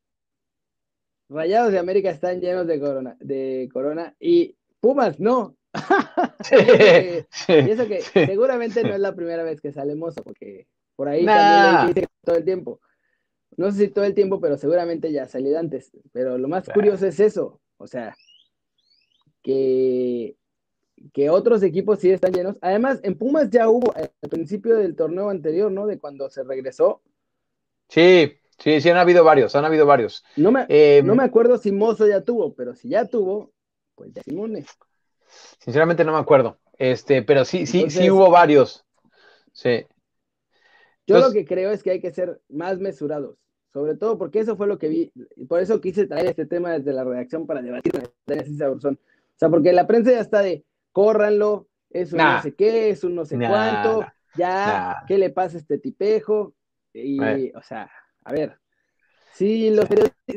Rayados 1.30 1.71
de 1.71 1.80
América 1.80 2.10
están 2.10 2.41
llenos 2.41 2.67
de 2.67 2.80
corona, 2.80 3.15
de 3.19 3.69
corona 3.73 4.15
y 4.19 4.56
Pumas 4.80 5.19
no. 5.19 5.56
Sí, 6.43 6.56
Y 7.47 7.69
eso 7.71 7.88
que 7.88 8.01
sí. 8.01 8.25
seguramente 8.25 8.84
no 8.84 8.93
es 8.93 8.99
la 8.99 9.15
primera 9.15 9.43
vez 9.43 9.60
que 9.62 9.71
sale 9.71 9.95
Mozo, 9.95 10.21
porque 10.23 10.67
por 10.95 11.08
ahí 11.10 11.25
Nah. 11.25 11.34
también 11.88 12.08
todo 12.23 12.36
el 12.36 12.45
tiempo. 12.45 12.80
No 13.58 13.71
sé 13.71 13.86
si 13.86 13.88
todo 13.88 14.06
el 14.06 14.13
tiempo, 14.13 14.39
pero 14.39 14.58
seguramente 14.58 15.12
ya 15.12 15.28
salido 15.28 15.58
antes. 15.58 15.91
Pero 16.12 16.38
lo 16.38 16.47
más 16.47 16.67
Nah. 16.67 16.73
curioso 16.73 17.08
es 17.08 17.19
eso. 17.19 17.60
O 17.78 17.88
sea, 17.88 18.15
que, 19.45 20.36
que 21.13 21.29
otros 21.29 21.62
equipos 21.62 21.99
sí 21.99 22.10
están 22.10 22.34
llenos. 22.34 22.58
Además, 22.62 22.99
en 23.03 23.15
Pumas 23.15 23.51
ya 23.51 23.69
hubo 23.69 23.93
al 23.95 24.10
principio 24.27 24.75
del 24.75 24.95
torneo 24.95 25.29
anterior, 25.29 25.71
¿no? 25.71 25.86
De 25.86 25.99
cuando 25.99 26.31
se 26.31 26.43
regresó. 26.43 27.03
Sí, 27.88 28.34
sí, 28.58 28.81
sí, 28.81 28.89
han 28.89 28.97
habido 28.97 29.23
varios, 29.23 29.55
han 29.55 29.63
habido 29.65 29.86
varios. 29.86 30.25
No 30.36 30.51
me, 30.51 30.65
Eh, 30.67 31.03
no 31.05 31.13
me 31.13 31.23
acuerdo 31.23 31.60
si 31.60 31.71
Mozo 31.71 32.08
ya 32.08 32.21
tuvo, 32.21 32.55
pero 32.55 32.73
si 32.73 32.89
ya 32.89 33.05
tuvo, 33.05 33.51
pues 33.93 34.12
ya 34.13 34.21
es 34.21 34.27
inmune. 34.29 34.65
Sinceramente 35.60 36.03
no 36.03 36.13
me 36.13 36.17
acuerdo. 36.19 36.58
Este, 36.77 37.21
pero 37.21 37.45
sí, 37.45 37.67
sí, 37.67 37.89
sí 37.91 38.10
hubo 38.10 38.31
varios. 38.31 38.84
Sí. 39.53 39.86
Yo 41.05 41.17
Entonces- 41.17 41.27
lo 41.27 41.34
que 41.34 41.45
creo 41.45 41.69
es 41.69 41.84
que 41.84 41.91
hay 41.91 42.01
que 42.01 42.12
ser 42.12 42.41
más 42.49 42.79
mesurados, 42.79 43.38
sobre 43.71 43.95
todo 43.95 44.17
porque 44.17 44.39
eso 44.39 44.58
fue 44.58 44.65
lo 44.65 44.79
que 44.79 44.88
vi, 44.89 45.12
y 45.36 45.45
por 45.45 45.60
eso 45.62 45.79
quise 45.79 46.08
traer 46.08 46.25
este 46.25 46.47
tema 46.47 46.71
desde 46.71 46.93
la 46.93 47.03
redacción 47.03 47.45
para 47.45 47.62
debatir 47.62 47.91
con 47.91 48.71
Urzón. 48.71 48.99
O 49.36 49.39
sea, 49.39 49.50
porque 49.50 49.74
la 49.74 49.88
prensa 49.88 50.12
ya 50.12 50.19
está 50.21 50.41
de, 50.41 50.63
córranlo, 50.91 51.67
es 51.89 52.13
un 52.13 52.17
Nah. 52.19 52.38
no 52.38 52.41
sé 52.43 52.56
qué, 52.56 52.89
es 52.89 53.04
un 53.04 53.15
no 53.15 53.26
sé 53.26 53.38
Nah, 53.38 53.50
cuánto, 53.50 54.02
nah, 54.02 54.12
ya. 54.36 55.04
¿qué 55.08 55.17
le 55.17 55.30
pasa 55.30 55.58
a 55.58 55.60
este 55.60 55.78
tipejo? 55.78 56.54
Y, 56.93 57.21
Eh. 57.21 57.52
o 57.56 57.62
sea, 57.62 57.89
a 58.24 58.32
ver, 58.32 58.60
si 59.34 59.69
los, 59.71 59.88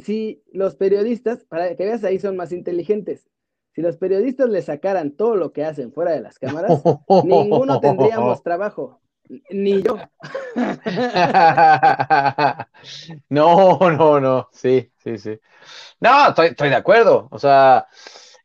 si 0.02 0.42
los 0.52 0.76
periodistas, 0.76 1.44
para 1.44 1.74
que 1.76 1.84
veas 1.84 2.04
ahí 2.04 2.18
son 2.18 2.36
más 2.36 2.52
inteligentes, 2.52 3.28
si 3.74 3.82
los 3.82 3.96
periodistas 3.96 4.48
le 4.48 4.62
sacaran 4.62 5.12
todo 5.12 5.36
lo 5.36 5.52
que 5.52 5.64
hacen 5.64 5.92
fuera 5.92 6.12
de 6.12 6.20
las 6.20 6.38
cámaras, 6.38 6.82
ninguno 7.24 7.80
tendríamos 7.80 8.42
trabajo, 8.42 9.00
ni 9.50 9.82
yo. 9.82 9.96
No, 13.28 13.78
no, 13.90 14.20
no, 14.20 14.48
sí, 14.52 14.90
sí, 14.98 15.18
sí. 15.18 15.38
No, 16.00 16.28
estoy, 16.30 16.48
estoy 16.48 16.70
de 16.70 16.74
acuerdo. 16.76 17.28
O 17.30 17.38
sea, 17.38 17.86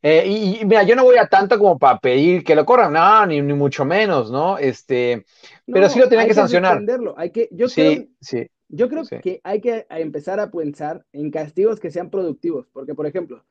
eh, 0.03 0.23
y, 0.27 0.61
y 0.61 0.65
mira, 0.65 0.83
yo 0.83 0.95
no 0.95 1.03
voy 1.03 1.17
a 1.17 1.27
tanto 1.27 1.57
como 1.57 1.79
para 1.79 1.97
pedir 1.99 2.43
que 2.43 2.55
lo 2.55 2.65
corran, 2.65 2.93
no, 2.93 3.25
ni, 3.25 3.41
ni 3.41 3.53
mucho 3.53 3.85
menos, 3.85 4.29
¿no? 4.29 4.57
Este, 4.57 5.25
Pero 5.65 5.89
sí 5.89 5.99
lo 5.99 6.05
tenían 6.09 6.23
hay 6.23 6.27
que 6.27 6.33
sancionar. 6.33 6.83
Hay 7.17 7.31
que, 7.31 7.47
yo 7.51 7.67
creo, 7.69 7.91
sí, 7.91 8.15
sí, 8.21 8.47
yo 8.67 8.89
creo 8.89 9.05
sí. 9.05 9.15
que 9.21 9.41
hay 9.43 9.61
que 9.61 9.85
empezar 9.89 10.39
a 10.39 10.51
pensar 10.51 11.05
en 11.13 11.31
castigos 11.31 11.79
que 11.79 11.89
sean 11.89 12.09
productivos, 12.09 12.67
porque 12.73 12.93
por 12.93 13.07
ejemplo, 13.07 13.43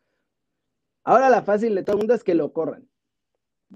ahora 1.04 1.30
la 1.30 1.42
fácil 1.42 1.74
de 1.74 1.82
todo 1.82 1.96
el 1.96 2.00
mundo 2.00 2.14
es 2.14 2.22
que 2.24 2.34
lo 2.34 2.52
corran. 2.52 2.88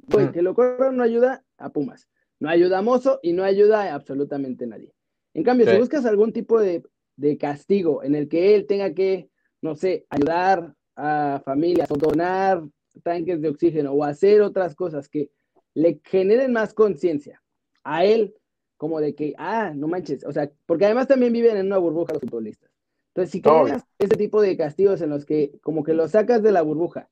Pues 0.09 0.31
que 0.31 0.43
lo 0.43 0.55
corran 0.55 0.97
no 0.97 1.03
ayuda 1.03 1.43
a 1.57 1.71
Pumas, 1.71 2.09
no 2.39 2.51
ayuda 2.51 2.79
a 2.79 2.83
Mozo 2.83 3.19
y 3.23 3.33
no 3.33 3.45
ayuda 3.45 3.85
a 3.85 3.95
absolutamente 3.95 4.67
nadie. 4.67 4.93
En 5.33 5.43
cambio, 5.43 5.67
si 5.67 5.73
Sí. 5.73 5.79
buscas 5.79 6.05
algún 6.05 6.33
tipo 6.33 6.61
de, 6.61 6.83
de 7.17 7.39
castigo 7.39 8.03
en 8.03 8.15
el 8.15 8.29
que 8.29 8.55
él 8.55 8.67
tenga 8.67 8.93
que, 8.93 9.31
no 9.63 9.75
sé, 9.75 10.07
ayudar 10.11 10.75
a 10.97 11.41
familias 11.45 11.91
o 11.91 11.97
donar 11.97 12.63
tanques 13.03 13.41
de 13.41 13.49
oxígeno 13.49 13.93
o 13.93 14.03
hacer 14.05 14.41
otras 14.41 14.75
cosas 14.75 15.09
que 15.09 15.31
le 15.75 16.01
generen 16.05 16.53
más 16.53 16.73
conciencia 16.73 17.43
a 17.85 18.05
él, 18.05 18.35
como 18.77 19.01
de 19.01 19.15
que, 19.15 19.35
ah, 19.39 19.73
no 19.75 19.89
manches, 19.89 20.25
o 20.25 20.33
sea, 20.33 20.51
porque 20.67 20.87
además 20.87 21.07
también 21.07 21.33
viven 21.33 21.57
en 21.57 21.67
una 21.67 21.79
burbuja 21.79 22.15
los 22.15 22.23
futbolistas. 22.23 22.71
Entonces, 23.09 23.31
si 23.33 23.41
creas 23.67 23.85
este 23.99 24.17
tipo 24.17 24.41
de 24.43 24.57
castigos 24.57 25.01
en 25.01 25.11
los 25.11 25.25
que 25.25 25.59
como 25.63 25.85
que 25.85 25.95
lo 25.95 26.09
sacas 26.09 26.43
de 26.43 26.53
la 26.53 26.63
burbuja, 26.63 27.09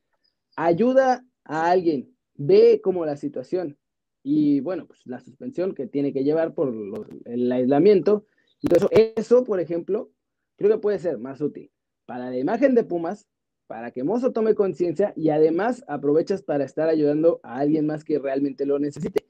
ayuda 0.57 1.25
a 1.45 1.71
alguien, 1.71 2.15
ve 2.35 2.81
como 2.83 3.07
la 3.07 3.17
situación 3.17 3.79
y 4.23 4.61
bueno, 4.61 4.87
pues 4.87 5.01
la 5.07 5.21
suspensión 5.21 5.75
que 5.75 5.87
tiene 5.87 6.13
que 6.13 6.25
llevar 6.25 6.55
por 6.55 6.73
los- 6.73 7.07
el 7.27 7.51
aislamiento 7.53 8.27
eso, 8.75 8.89
eso, 8.91 9.45
por 9.45 9.61
ejemplo, 9.61 10.11
creo 10.57 10.71
que 10.71 10.79
puede 10.79 10.99
ser 10.99 11.19
más 11.19 11.41
útil 11.41 11.71
para 12.07 12.31
la 12.31 12.39
imagen 12.39 12.75
de 12.75 12.85
Pumas, 12.85 13.27
para 13.67 13.91
que 13.91 14.05
Mozo 14.05 14.33
tome 14.33 14.55
conciencia 14.55 15.13
y 15.17 15.31
además 15.31 15.85
aprovechas 15.89 16.43
para 16.43 16.65
estar 16.65 16.89
ayudando 16.89 17.41
a 17.43 17.59
alguien 17.59 17.87
más 17.87 18.05
que 18.05 18.19
realmente 18.19 18.67
lo 18.67 18.79
necesite. 18.79 19.27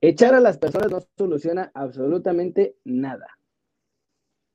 Echar 0.00 0.34
a 0.34 0.40
las 0.40 0.58
personas 0.58 0.90
no 0.90 1.00
soluciona 1.16 1.70
absolutamente 1.74 2.76
nada. 2.84 3.26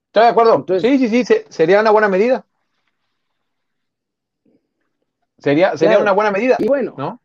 Estoy 0.07 0.23
de 0.23 0.29
acuerdo. 0.29 0.55
Entonces- 0.57 0.89
sí, 0.91 0.97
sí, 0.99 1.07
sí, 1.07 1.25
se- 1.25 1.45
sería 1.49 1.81
una 1.81 1.91
buena 1.91 2.07
medida. 2.07 2.45
Sería, 5.37 5.71
sería 5.77 5.91
Claro. 5.95 6.03
una 6.03 6.11
buena 6.11 6.31
medida, 6.31 6.57
Y 6.59 6.67
bueno, 6.67 6.93
¿no? 6.97 7.21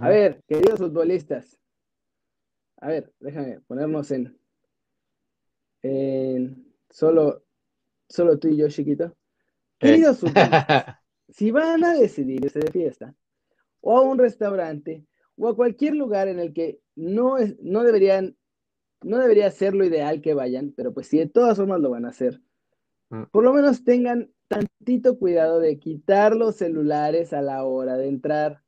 A 0.00 0.08
ver, 0.08 0.42
queridos 0.48 0.78
futbolistas, 0.80 1.58
a 2.80 2.88
ver, 2.88 3.12
déjame 3.20 3.60
ponernos 3.60 4.10
en, 4.10 4.36
en 5.82 6.66
solo, 6.90 7.44
solo 8.08 8.38
tú 8.38 8.48
y 8.48 8.56
yo, 8.56 8.68
chiquito. 8.68 9.04
Eh. 9.04 9.12
Queridos 9.78 10.18
futbolistas, 10.18 10.86
si 11.32 11.50
van 11.50 11.82
a 11.84 11.94
decidir 11.94 12.44
irse 12.44 12.60
de 12.60 12.70
fiesta, 12.70 13.14
o 13.80 13.96
a 13.98 14.02
un 14.02 14.18
restaurante, 14.18 15.04
o 15.36 15.48
a 15.48 15.56
cualquier 15.56 15.94
lugar 15.96 16.28
en 16.28 16.38
el 16.38 16.52
que 16.52 16.78
no, 16.94 17.38
es, 17.38 17.58
no 17.60 17.82
deberían, 17.82 18.36
no 19.02 19.18
debería 19.18 19.50
ser 19.50 19.74
lo 19.74 19.84
ideal 19.84 20.20
que 20.20 20.34
vayan, 20.34 20.72
pero 20.76 20.92
pues 20.94 21.08
si 21.08 21.18
de 21.18 21.26
todas 21.26 21.56
formas 21.56 21.80
lo 21.80 21.90
van 21.90 22.04
a 22.04 22.10
hacer, 22.10 22.40
Mm. 23.10 23.24
por 23.30 23.44
lo 23.44 23.52
menos 23.52 23.84
tengan 23.84 24.30
tantito 24.48 25.18
cuidado 25.18 25.60
de 25.60 25.78
quitar 25.78 26.34
los 26.34 26.56
celulares 26.56 27.34
a 27.34 27.42
la 27.42 27.64
hora 27.64 27.96
de 27.98 28.08
entrar, 28.08 28.62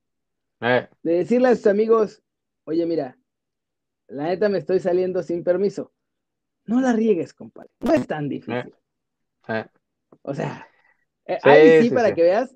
Eh, 0.61 0.87
de 1.03 1.13
decirle 1.13 1.49
a 1.49 1.57
sus 1.57 1.67
amigos, 1.67 2.23
oye, 2.65 2.85
mira, 2.85 3.19
la 4.09 4.25
neta 4.25 4.49
me 4.51 4.59
estoy 4.59 4.81
saliendo 4.81 5.23
sin 5.23 5.43
permiso. 5.45 5.93
No 6.67 6.81
la 6.83 6.93
riegues, 6.93 7.33
compadre. 7.33 7.71
No 7.81 7.93
es 7.95 8.07
tan 8.07 8.29
difícil. 8.29 8.75
eh. 9.49 9.67
O 10.23 10.35
sea, 10.35 10.67
eh, 11.27 11.39
Sí, 11.39 11.49
ahí 11.49 11.71
sí, 11.79 11.91
sí, 11.91 11.91
para 11.91 12.09
sí. 12.09 12.15
que 12.15 12.23
veas, 12.23 12.55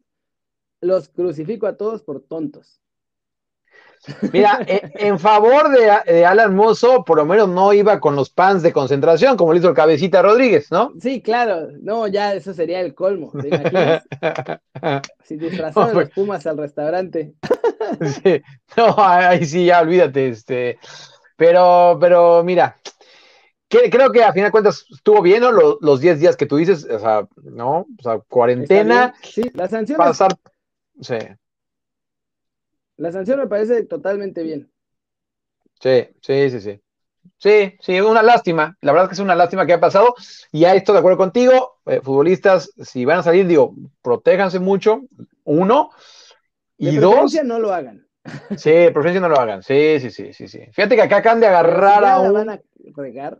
los 0.82 1.08
crucifico 1.10 1.66
a 1.66 1.76
todos 1.76 2.02
por 2.02 2.22
tontos. 2.22 2.82
Mira, 4.32 4.60
eh, 4.66 4.82
en 4.94 5.18
favor 5.18 5.70
de, 5.70 6.12
de 6.12 6.24
Alan 6.26 6.54
Mozo, 6.54 7.04
por 7.04 7.16
lo 7.18 7.26
menos 7.26 7.48
no 7.48 7.72
iba 7.72 7.98
con 8.00 8.14
los 8.14 8.30
pants 8.30 8.62
de 8.62 8.72
concentración, 8.72 9.36
como 9.36 9.52
le 9.52 9.58
hizo 9.58 9.68
el 9.68 9.74
cabecita 9.74 10.22
Rodríguez, 10.22 10.70
¿no? 10.70 10.92
Sí, 11.00 11.22
claro, 11.22 11.68
no, 11.80 12.06
ya 12.08 12.34
eso 12.34 12.52
sería 12.54 12.80
el 12.80 12.94
colmo. 12.94 13.36
¿Te 13.40 13.48
imaginas? 13.48 14.08
Si 15.22 15.36
disfrazaron 15.36 15.94
No, 15.94 16.00
los 16.00 16.10
Pumas 16.10 16.46
al 16.46 16.58
restaurante. 16.58 17.34
Sí, 18.22 18.42
no, 18.76 18.94
ahí 18.98 19.44
sí, 19.46 19.66
ya 19.66 19.80
olvídate, 19.80 20.28
este. 20.28 20.78
Pero, 21.36 21.98
pero 22.00 22.42
mira, 22.44 22.76
que- 23.68 23.90
creo 23.90 24.10
que 24.10 24.24
a 24.24 24.32
final 24.32 24.48
de 24.48 24.52
cuentas 24.52 24.86
estuvo 24.90 25.22
bien, 25.22 25.40
¿no? 25.42 25.52
Los, 25.52 25.76
los 25.80 26.00
10 26.00 26.20
días 26.20 26.36
que 26.36 26.46
tú 26.46 26.56
dices, 26.56 26.84
o 26.84 26.98
sea, 26.98 27.28
¿no? 27.42 27.86
O 27.98 28.02
sea, 28.02 28.18
cuarentena. 28.18 29.14
Sí, 29.22 29.42
la 29.54 29.68
sanción, 29.68 29.98
pasar. 29.98 30.34
Sí, 31.00 31.16
la 32.96 33.12
sanción 33.12 33.38
me 33.38 33.46
parece 33.46 33.84
totalmente 33.84 34.42
bien. 34.42 34.70
sí, 35.80 36.08
sí, 36.20 36.50
sí, 36.50 36.60
sí. 36.60 36.80
Sí, 37.36 37.74
sí, 37.80 38.00
una 38.00 38.22
lástima. 38.22 38.76
La 38.80 38.92
verdad 38.92 39.04
es 39.06 39.08
que 39.10 39.14
es 39.14 39.20
una 39.20 39.34
lástima 39.36 39.64
que 39.66 39.72
ha 39.74 39.80
pasado. 39.80 40.14
Y 40.50 40.64
ahí 40.64 40.78
estoy 40.78 40.94
de 40.94 40.98
acuerdo 41.00 41.18
contigo. 41.18 41.76
Eh, 41.86 42.00
futbolistas, 42.02 42.70
si 42.82 43.04
van 43.04 43.18
a 43.18 43.22
salir, 43.22 43.46
digo, 43.46 43.74
protéjanse 44.02 44.58
mucho. 44.58 45.02
Uno. 45.44 45.90
De 46.78 46.90
Y 46.90 46.96
dos, 46.96 47.12
preferencia 47.12 47.44
no 47.44 47.58
lo 47.60 47.72
hagan. 47.72 48.06
sí, 48.56 48.70
de 48.70 48.90
preferencia 48.92 49.20
no 49.20 49.28
lo 49.28 49.38
hagan. 49.38 49.62
Sí, 49.62 50.00
sí, 50.00 50.10
sí, 50.10 50.32
sí, 50.32 50.48
sí. 50.48 50.60
Fíjate 50.72 50.96
que 50.96 51.02
acá 51.02 51.18
acaban 51.18 51.40
de 51.40 51.46
agarrar 51.46 52.02
Si 52.02 52.08
a 52.08 52.18
la 52.18 52.20
un, 52.20 52.32
van 52.32 52.50
a 52.50 52.60
regar. 52.96 53.38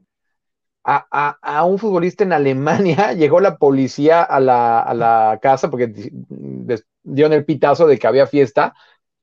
A, 0.90 1.06
a- 1.10 1.38
a 1.58 1.64
un 1.64 1.78
futbolista 1.78 2.24
en 2.24 2.32
Alemania. 2.32 3.12
Llegó 3.14 3.40
la 3.40 3.56
policía 3.58 4.22
a 4.22 4.40
la, 4.40 4.80
a 4.80 4.94
la 4.94 5.38
casa 5.42 5.70
porque 5.70 5.92
dieron 7.02 7.32
el 7.32 7.44
pitazo 7.44 7.86
de 7.86 7.98
que 7.98 8.06
había 8.06 8.26
fiesta. 8.26 8.74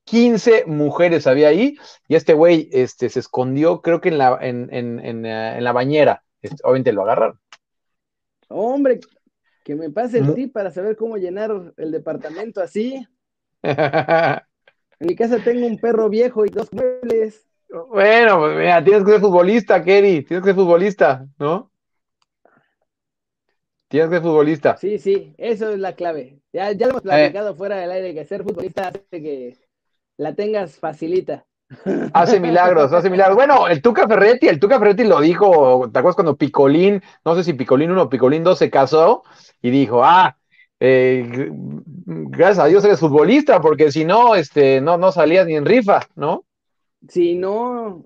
15 0.03 0.65
mujeres 0.67 1.25
había 1.25 1.47
ahí 1.47 1.77
y 2.07 2.15
este 2.15 2.33
güey 2.33 2.69
este, 2.71 3.09
se 3.09 3.19
escondió, 3.19 3.81
creo 3.81 4.01
que 4.01 4.09
en 4.09 4.19
la, 4.19 4.37
en, 4.39 4.69
en, 4.71 4.99
en, 5.03 5.25
eh, 5.25 5.57
en 5.57 5.63
la 5.63 5.71
bañera. 5.71 6.23
Este, 6.43 6.57
obviamente 6.63 6.93
lo 6.93 7.01
agarraron. 7.01 7.39
Hombre, 8.49 8.99
que 9.63 9.75
me 9.75 9.89
pase 9.89 10.19
el 10.19 10.35
tip 10.35 10.53
para 10.53 10.69
saber 10.71 10.95
cómo 10.95 11.17
llenar 11.17 11.73
el 11.77 11.91
departamento 11.91 12.61
así. 12.61 13.07
En 14.99 15.07
mi 15.07 15.15
casa 15.15 15.43
tengo 15.43 15.67
un 15.67 15.77
perro 15.77 16.09
viejo 16.09 16.45
y 16.45 16.49
dos 16.49 16.71
muebles. 16.71 17.45
Bueno, 17.83 18.39
pues 18.39 18.57
mira, 18.57 18.83
tienes 18.83 19.03
que 19.03 19.11
ser 19.11 19.21
futbolista, 19.21 19.83
Kerry, 19.83 20.23
tienes 20.23 20.43
que 20.43 20.49
ser 20.49 20.55
futbolista, 20.55 21.27
¿no? 21.37 21.71
Tienes 23.89 24.09
que 24.09 24.15
ser 24.15 24.23
futbolista. 24.23 24.77
Sí, 24.77 24.97
sí, 24.97 25.35
eso 25.37 25.71
es 25.71 25.79
la 25.79 25.93
clave. 25.93 26.39
Ya, 26.53 26.71
ya 26.71 26.87
lo 26.87 26.91
hemos 26.91 27.01
platicado 27.03 27.55
fuera 27.55 27.77
del 27.77 27.91
aire, 27.91 28.13
que 28.13 28.25
ser 28.25 28.43
futbolista 28.43 28.87
hace 28.87 29.21
que 29.21 29.57
la 30.17 30.33
tengas 30.33 30.79
facilita. 30.79 31.45
Hace 32.13 32.39
milagros, 32.39 32.93
hace 32.93 33.09
milagros. 33.09 33.35
Bueno, 33.35 33.67
el 33.67 33.81
Tuca 33.81 34.07
Ferretti, 34.07 34.47
el 34.47 34.59
Tuca 34.59 34.77
Ferretti 34.77 35.03
lo 35.03 35.19
dijo, 35.19 35.89
¿te 35.91 35.97
acuerdas 35.97 36.13
cuando 36.13 36.35
Picolín, 36.35 37.01
no 37.25 37.33
sé 37.33 37.43
si 37.43 37.53
Picolín 37.53 37.89
1 37.89 38.03
o 38.03 38.09
Picolín 38.09 38.43
2 38.43 38.55
se 38.55 38.69
casó 38.69 39.23
y 39.63 39.71
dijo, 39.71 40.03
ah, 40.05 40.37
eh, 40.79 41.49
gracias 42.05 42.59
a 42.59 42.67
Dios 42.67 42.85
eres 42.85 42.99
futbolista, 42.99 43.61
porque 43.61 43.91
si 43.91 44.05
no, 44.05 44.35
este, 44.35 44.79
no, 44.79 44.99
no 44.99 45.11
salías 45.11 45.47
ni 45.47 45.55
en 45.55 45.65
rifa, 45.65 46.01
¿no? 46.15 46.45
Si 47.09 47.35
no, 47.35 48.05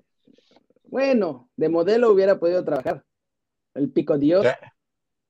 bueno, 0.84 1.48
de 1.56 1.68
modelo 1.68 2.10
hubiera 2.10 2.38
podido 2.38 2.64
trabajar. 2.64 3.04
El 3.74 3.90
pico 3.90 4.18
Dios. 4.18 4.46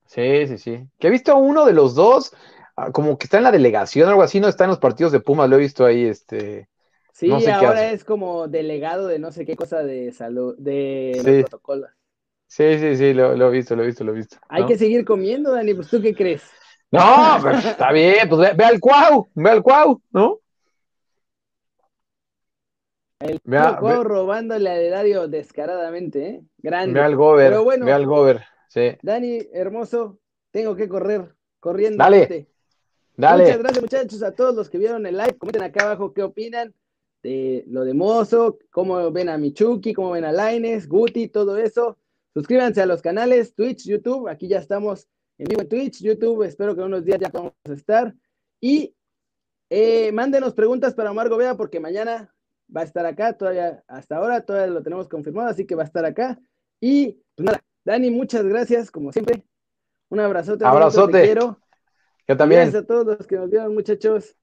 Sí, 0.06 0.46
sí, 0.46 0.59
sí. 0.59 0.88
Que 0.98 1.09
he 1.09 1.11
visto 1.11 1.33
a 1.33 1.37
uno 1.37 1.66
de 1.66 1.72
los 1.72 1.94
dos, 1.94 2.33
ah, 2.76 2.90
como 2.90 3.16
que 3.16 3.24
está 3.24 3.38
en 3.38 3.44
la 3.44 3.52
delegación 3.52 4.09
o 4.09 4.11
algo 4.11 4.22
así, 4.22 4.40
no 4.40 4.48
está 4.48 4.64
en 4.64 4.70
los 4.70 4.78
partidos 4.78 5.12
de 5.12 5.20
Pumas, 5.20 5.48
lo 5.48 5.56
he 5.56 5.61
visto 5.61 5.85
ahí, 5.85 6.04
este. 6.04 6.68
Sí, 7.12 7.28
no 7.28 7.38
sé 7.38 7.46
qué 7.46 7.52
ahora 7.52 7.90
es 7.92 8.04
como 8.04 8.48
delegado 8.48 9.06
de 9.06 9.18
no 9.18 9.30
sé 9.30 9.44
qué 9.44 9.54
cosa 9.54 9.83
de 9.83 10.11
salud, 10.12 10.56
de 10.59 11.20
Sí. 11.22 11.40
protocolos. 11.42 11.90
Sí, 12.46 12.78
sí, 12.78 12.96
sí, 12.96 13.14
lo, 13.14 13.37
lo 13.37 13.48
he 13.48 13.50
visto, 13.52 13.76
lo 13.76 13.85
he 13.85 13.87
visto, 13.87 14.02
lo 14.02 14.12
he 14.12 14.16
visto. 14.16 14.38
Hay 14.48 14.66
que 14.66 14.76
seguir 14.76 15.04
comiendo, 15.04 15.52
Dani, 15.52 15.74
pues 15.74 15.88
tú 15.88 16.00
qué 16.02 16.14
crees. 16.14 16.42
No, 16.90 17.38
pues, 17.40 17.64
está 17.64 17.92
bien, 17.92 18.28
pues 18.28 18.40
ve, 18.40 18.54
ve 18.56 18.64
al 18.64 18.80
Cuau, 18.80 19.28
ve 19.35 19.50
al 19.50 19.62
Cuau, 19.62 20.02
¿no? 20.11 20.40
El 23.20 23.38
ve- 23.44 24.02
robándole 24.02 24.70
al 24.70 24.80
erario 24.80 25.28
descaradamente, 25.28 26.26
¿eh? 26.28 26.42
Grande. 26.59 26.94
Ve 26.94 27.00
al 27.00 27.16
Pero 27.37 27.64
bueno. 27.64 27.85
ve 27.85 27.92
al 27.92 28.06
Gober, 28.06 28.40
sí. 28.68 28.92
Dani, 29.02 29.38
hermoso, 29.52 30.18
tengo 30.50 30.74
que 30.74 30.88
correr, 30.88 31.35
corriendo. 31.61 32.02
Dale, 32.02 32.20
Muchas 32.20 32.46
Dale, 33.16 33.59
gracias, 33.59 33.83
muchachos, 33.83 34.22
a 34.22 34.35
todos 34.35 34.54
los 34.54 34.70
que 34.70 34.78
vieron 34.78 35.04
el 35.04 35.18
live. 35.18 35.37
Comenten 35.37 35.62
acá 35.62 35.85
abajo 35.85 36.14
qué 36.14 36.22
opinan 36.22 36.74
de 37.22 37.64
lo 37.68 37.85
de 37.85 37.92
Mozo, 37.92 38.59
cómo 38.70 39.11
ven 39.12 39.28
a 39.28 39.37
Michuki, 39.37 39.92
cómo 39.92 40.12
ven 40.12 40.24
a 40.24 40.33
Laines, 40.33 40.88
Guti, 40.88 41.28
todo 41.28 41.59
eso. 41.59 41.98
Suscríbanse 42.33 42.80
a 42.80 42.87
los 42.87 43.02
canales 43.02 43.54
Twitch, 43.54 43.85
YouTube. 43.87 44.28
Aquí 44.28 44.48
ya 44.48 44.59
estamos 44.59 45.06
en 45.37 45.44
vivo 45.48 45.61
en 45.61 45.68
Twitch, 45.68 46.00
YouTube. 46.02 46.44
Espero 46.44 46.74
que 46.74 46.80
en 46.80 46.87
unos 46.87 47.04
días 47.04 47.18
ya 47.20 47.28
vamos 47.30 47.52
a 47.68 47.72
estar. 47.74 48.14
Y 48.59 48.94
eh, 49.68 50.11
mándenos 50.12 50.54
preguntas 50.54 50.94
para 50.94 51.11
Omar 51.11 51.28
Gobea 51.28 51.56
porque 51.56 51.78
mañana 51.78 52.33
va 52.74 52.83
a 52.83 52.85
estar 52.85 53.06
acá. 53.06 53.33
Todavía, 53.33 53.83
hasta 53.88 54.16
ahora, 54.16 54.44
todavía 54.44 54.72
lo 54.72 54.83
tenemos 54.83 55.09
confirmado, 55.09 55.48
así 55.48 55.66
que 55.66 55.74
va 55.74 55.83
a 55.83 55.87
estar 55.87 56.04
acá. 56.04 56.38
Y 56.80 57.22
pues 57.35 57.46
nada, 57.46 57.61
Dani, 57.85 58.11
muchas 58.11 58.44
gracias, 58.44 58.90
como 58.90 59.12
siempre. 59.12 59.44
Un 60.09 60.20
abrazote. 60.20 60.64
Abrazote. 60.64 61.12
Te 61.12 61.24
quiero. 61.24 61.59
yo 62.26 62.37
también. 62.37 62.62
Gracias 62.62 62.83
a 62.83 62.87
todos 62.87 63.06
los 63.06 63.26
que 63.26 63.37
nos 63.37 63.50
vieron, 63.50 63.74
muchachos. 63.74 64.37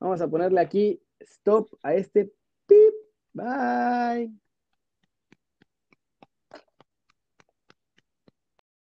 Vamos 0.00 0.20
a 0.20 0.28
ponerle 0.28 0.60
aquí 0.60 1.00
stop 1.20 1.68
a 1.82 1.94
este 1.94 2.32
pip. 2.66 2.94
Bye. 3.32 4.47